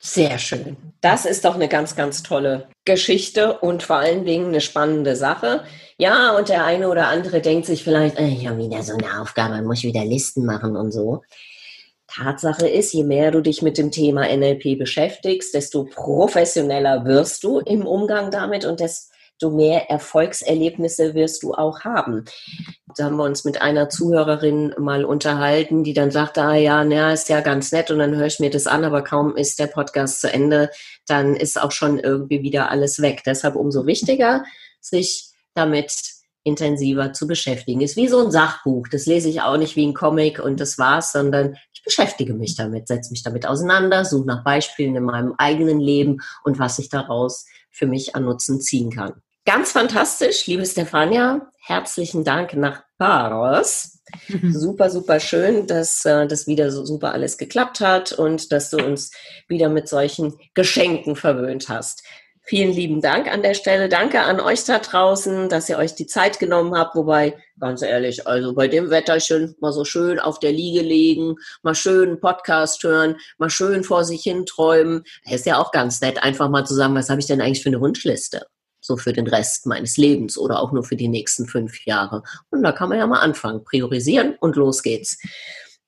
Sehr 0.00 0.38
schön. 0.38 0.76
Das 1.00 1.24
ist 1.24 1.44
doch 1.44 1.56
eine 1.56 1.66
ganz, 1.66 1.96
ganz 1.96 2.22
tolle 2.22 2.68
Geschichte 2.84 3.58
und 3.58 3.82
vor 3.82 3.96
allen 3.96 4.24
Dingen 4.24 4.48
eine 4.48 4.60
spannende 4.60 5.16
Sache. 5.16 5.64
Ja, 5.96 6.36
und 6.36 6.48
der 6.48 6.64
eine 6.64 6.88
oder 6.88 7.08
andere 7.08 7.40
denkt 7.40 7.66
sich 7.66 7.82
vielleicht, 7.82 8.16
äh, 8.16 8.28
ich 8.28 8.46
habe 8.46 8.58
wieder 8.58 8.82
so 8.84 8.92
eine 8.92 9.20
Aufgabe, 9.20 9.60
muss 9.62 9.78
ich 9.78 9.92
wieder 9.92 10.04
Listen 10.04 10.46
machen 10.46 10.76
und 10.76 10.92
so. 10.92 11.22
Tatsache 12.08 12.66
ist, 12.66 12.92
je 12.92 13.04
mehr 13.04 13.30
du 13.30 13.40
dich 13.40 13.62
mit 13.62 13.78
dem 13.78 13.90
Thema 13.90 14.22
NLP 14.34 14.78
beschäftigst, 14.78 15.54
desto 15.54 15.84
professioneller 15.84 17.04
wirst 17.04 17.44
du 17.44 17.60
im 17.60 17.86
Umgang 17.86 18.30
damit 18.30 18.64
und 18.64 18.80
desto 18.80 19.50
mehr 19.50 19.90
Erfolgserlebnisse 19.90 21.14
wirst 21.14 21.42
du 21.42 21.52
auch 21.52 21.80
haben. 21.80 22.24
Da 22.96 23.04
haben 23.04 23.16
wir 23.16 23.24
uns 23.24 23.44
mit 23.44 23.60
einer 23.60 23.90
Zuhörerin 23.90 24.74
mal 24.78 25.04
unterhalten, 25.04 25.84
die 25.84 25.92
dann 25.92 26.10
sagte, 26.10 26.42
ah 26.42 26.56
ja, 26.56 26.82
na, 26.82 27.12
ist 27.12 27.28
ja 27.28 27.40
ganz 27.40 27.70
nett 27.72 27.90
und 27.90 27.98
dann 27.98 28.16
höre 28.16 28.26
ich 28.26 28.40
mir 28.40 28.50
das 28.50 28.66
an, 28.66 28.84
aber 28.84 29.04
kaum 29.04 29.36
ist 29.36 29.58
der 29.58 29.66
Podcast 29.66 30.20
zu 30.22 30.32
Ende, 30.32 30.70
dann 31.06 31.36
ist 31.36 31.60
auch 31.60 31.72
schon 31.72 31.98
irgendwie 31.98 32.42
wieder 32.42 32.70
alles 32.70 33.00
weg. 33.00 33.22
Deshalb 33.26 33.54
umso 33.54 33.86
wichtiger, 33.86 34.44
sich 34.80 35.30
damit 35.54 35.92
intensiver 36.48 37.12
zu 37.12 37.26
beschäftigen. 37.26 37.80
Ist 37.80 37.96
wie 37.96 38.08
so 38.08 38.24
ein 38.24 38.30
Sachbuch. 38.30 38.88
Das 38.90 39.06
lese 39.06 39.28
ich 39.28 39.42
auch 39.42 39.56
nicht 39.56 39.76
wie 39.76 39.86
ein 39.86 39.94
Comic 39.94 40.38
und 40.38 40.60
das 40.60 40.78
war's, 40.78 41.12
sondern 41.12 41.56
ich 41.78 41.84
beschäftige 41.84 42.34
mich 42.34 42.56
damit, 42.56 42.88
setze 42.88 43.12
mich 43.12 43.22
damit 43.22 43.46
auseinander, 43.46 44.04
suche 44.04 44.26
nach 44.26 44.42
Beispielen 44.42 44.96
in 44.96 45.04
meinem 45.04 45.34
eigenen 45.38 45.78
Leben 45.78 46.18
und 46.42 46.58
was 46.58 46.80
ich 46.80 46.88
daraus 46.88 47.46
für 47.70 47.86
mich 47.86 48.16
an 48.16 48.24
Nutzen 48.24 48.60
ziehen 48.60 48.90
kann. 48.90 49.22
Ganz 49.44 49.72
fantastisch, 49.72 50.46
liebe 50.48 50.66
Stefania. 50.66 51.52
Herzlichen 51.60 52.24
Dank 52.24 52.54
nach 52.54 52.82
Paros. 52.98 54.00
Super, 54.50 54.88
super 54.88 55.20
schön, 55.20 55.66
dass 55.66 56.06
äh, 56.06 56.26
das 56.26 56.46
wieder 56.46 56.70
so 56.70 56.86
super 56.86 57.12
alles 57.12 57.36
geklappt 57.36 57.80
hat 57.80 58.10
und 58.10 58.52
dass 58.52 58.70
du 58.70 58.78
uns 58.78 59.10
wieder 59.48 59.68
mit 59.68 59.86
solchen 59.86 60.34
Geschenken 60.54 61.14
verwöhnt 61.14 61.68
hast. 61.68 62.02
Vielen 62.48 62.72
lieben 62.72 63.02
Dank 63.02 63.30
an 63.30 63.42
der 63.42 63.52
Stelle. 63.52 63.90
Danke 63.90 64.22
an 64.22 64.40
euch 64.40 64.64
da 64.64 64.78
draußen, 64.78 65.50
dass 65.50 65.68
ihr 65.68 65.76
euch 65.76 65.94
die 65.94 66.06
Zeit 66.06 66.38
genommen 66.38 66.74
habt. 66.74 66.96
Wobei, 66.96 67.36
ganz 67.60 67.82
ehrlich, 67.82 68.26
also 68.26 68.54
bei 68.54 68.68
dem 68.68 68.88
Wetterchen 68.88 69.54
mal 69.60 69.70
so 69.70 69.84
schön 69.84 70.18
auf 70.18 70.38
der 70.38 70.52
Liege 70.52 70.80
legen, 70.80 71.36
mal 71.62 71.74
schön 71.74 72.08
einen 72.08 72.20
Podcast 72.20 72.82
hören, 72.82 73.16
mal 73.36 73.50
schön 73.50 73.84
vor 73.84 74.06
sich 74.06 74.22
hin 74.22 74.46
träumen. 74.46 75.04
Ist 75.30 75.44
ja 75.44 75.58
auch 75.58 75.72
ganz 75.72 76.00
nett, 76.00 76.22
einfach 76.22 76.48
mal 76.48 76.64
zu 76.64 76.72
sagen, 76.72 76.94
was 76.94 77.10
habe 77.10 77.20
ich 77.20 77.26
denn 77.26 77.42
eigentlich 77.42 77.62
für 77.62 77.68
eine 77.68 77.82
Wunschliste? 77.82 78.46
So 78.80 78.96
für 78.96 79.12
den 79.12 79.26
Rest 79.26 79.66
meines 79.66 79.98
Lebens 79.98 80.38
oder 80.38 80.60
auch 80.60 80.72
nur 80.72 80.84
für 80.84 80.96
die 80.96 81.08
nächsten 81.08 81.46
fünf 81.48 81.84
Jahre. 81.84 82.22
Und 82.48 82.62
da 82.62 82.72
kann 82.72 82.88
man 82.88 82.96
ja 82.96 83.06
mal 83.06 83.20
anfangen, 83.20 83.62
priorisieren 83.62 84.36
und 84.40 84.56
los 84.56 84.82
geht's. 84.82 85.18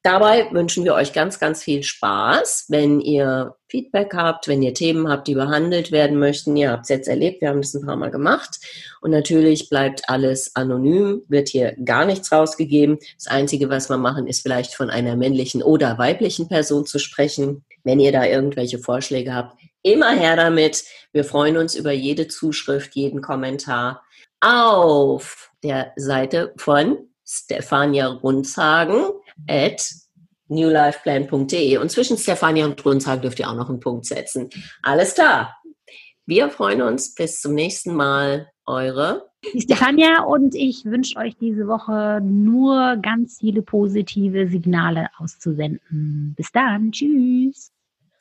Dabei 0.03 0.51
wünschen 0.51 0.85
wir 0.85 0.95
euch 0.95 1.13
ganz, 1.13 1.39
ganz 1.39 1.63
viel 1.63 1.83
Spaß. 1.83 2.67
Wenn 2.69 3.01
ihr 3.01 3.57
Feedback 3.69 4.15
habt, 4.15 4.49
wenn 4.49 4.63
ihr 4.63 4.73
Themen 4.73 5.11
habt, 5.11 5.29
die 5.29 5.35
behandelt 5.35 5.93
werden 5.93 6.19
möchten, 6.19 6.57
ihr 6.57 6.71
habt 6.71 6.85
es 6.85 6.89
jetzt 6.89 7.09
erlebt, 7.09 7.43
wir 7.43 7.51
haben 7.51 7.61
das 7.61 7.75
ein 7.75 7.85
paar 7.85 7.97
Mal 7.97 8.11
gemacht. 8.11 8.61
Und 9.03 9.11
natürlich 9.11 9.69
bleibt 9.69 10.09
alles 10.09 10.57
anonym, 10.57 11.23
wird 11.29 11.49
hier 11.49 11.77
gar 11.85 12.07
nichts 12.07 12.33
rausgegeben. 12.33 12.99
Das 13.17 13.27
Einzige, 13.27 13.69
was 13.69 13.91
wir 13.91 13.99
machen, 13.99 14.27
ist 14.27 14.41
vielleicht 14.41 14.75
von 14.75 14.89
einer 14.89 15.17
männlichen 15.17 15.63
oder 15.63 15.99
weiblichen 15.99 16.49
Person 16.49 16.87
zu 16.87 16.99
sprechen. 16.99 17.65
Wenn 17.85 18.01
ihr 18.01 18.13
da 18.13 18.25
irgendwelche 18.25 18.79
Vorschläge 18.79 19.35
habt, 19.35 19.59
immer 19.83 20.13
her 20.13 20.37
damit. 20.37 20.85
Wir 21.13 21.25
freuen 21.25 21.59
uns 21.59 21.75
über 21.75 21.93
jede 21.93 22.27
Zuschrift, 22.27 22.95
jeden 22.95 23.21
Kommentar 23.21 24.03
auf 24.41 25.51
der 25.63 25.93
Seite 25.97 26.55
von 26.57 26.97
Stefania 27.27 28.09
Runzhagen 28.09 29.05
at 29.49 29.83
newlifeplan.de. 30.49 31.79
Und 31.79 31.91
zwischen 31.91 32.17
Stefania 32.19 32.67
und 32.67 32.77
Brunzhagen 32.77 33.23
dürft 33.23 33.39
ihr 33.39 33.49
auch 33.49 33.55
noch 33.55 33.69
einen 33.69 33.81
Punkt 33.81 34.07
setzen. 34.07 34.51
Alles 34.83 35.15
klar. 35.15 35.57
Wir 36.27 36.51
freuen 36.51 36.83
uns. 36.83 37.15
Bis 37.15 37.41
zum 37.41 37.55
nächsten 37.55 37.95
Mal. 37.95 38.51
Eure 38.67 39.31
Stefania 39.59 40.23
und 40.23 40.55
ich 40.55 40.85
wünsche 40.85 41.17
euch 41.17 41.37
diese 41.37 41.67
Woche 41.67 42.21
nur 42.23 42.97
ganz 43.03 43.39
viele 43.41 43.63
positive 43.63 44.49
Signale 44.49 45.09
auszusenden. 45.19 46.35
Bis 46.37 46.53
dann. 46.53 46.93
Tschüss. 46.93 47.73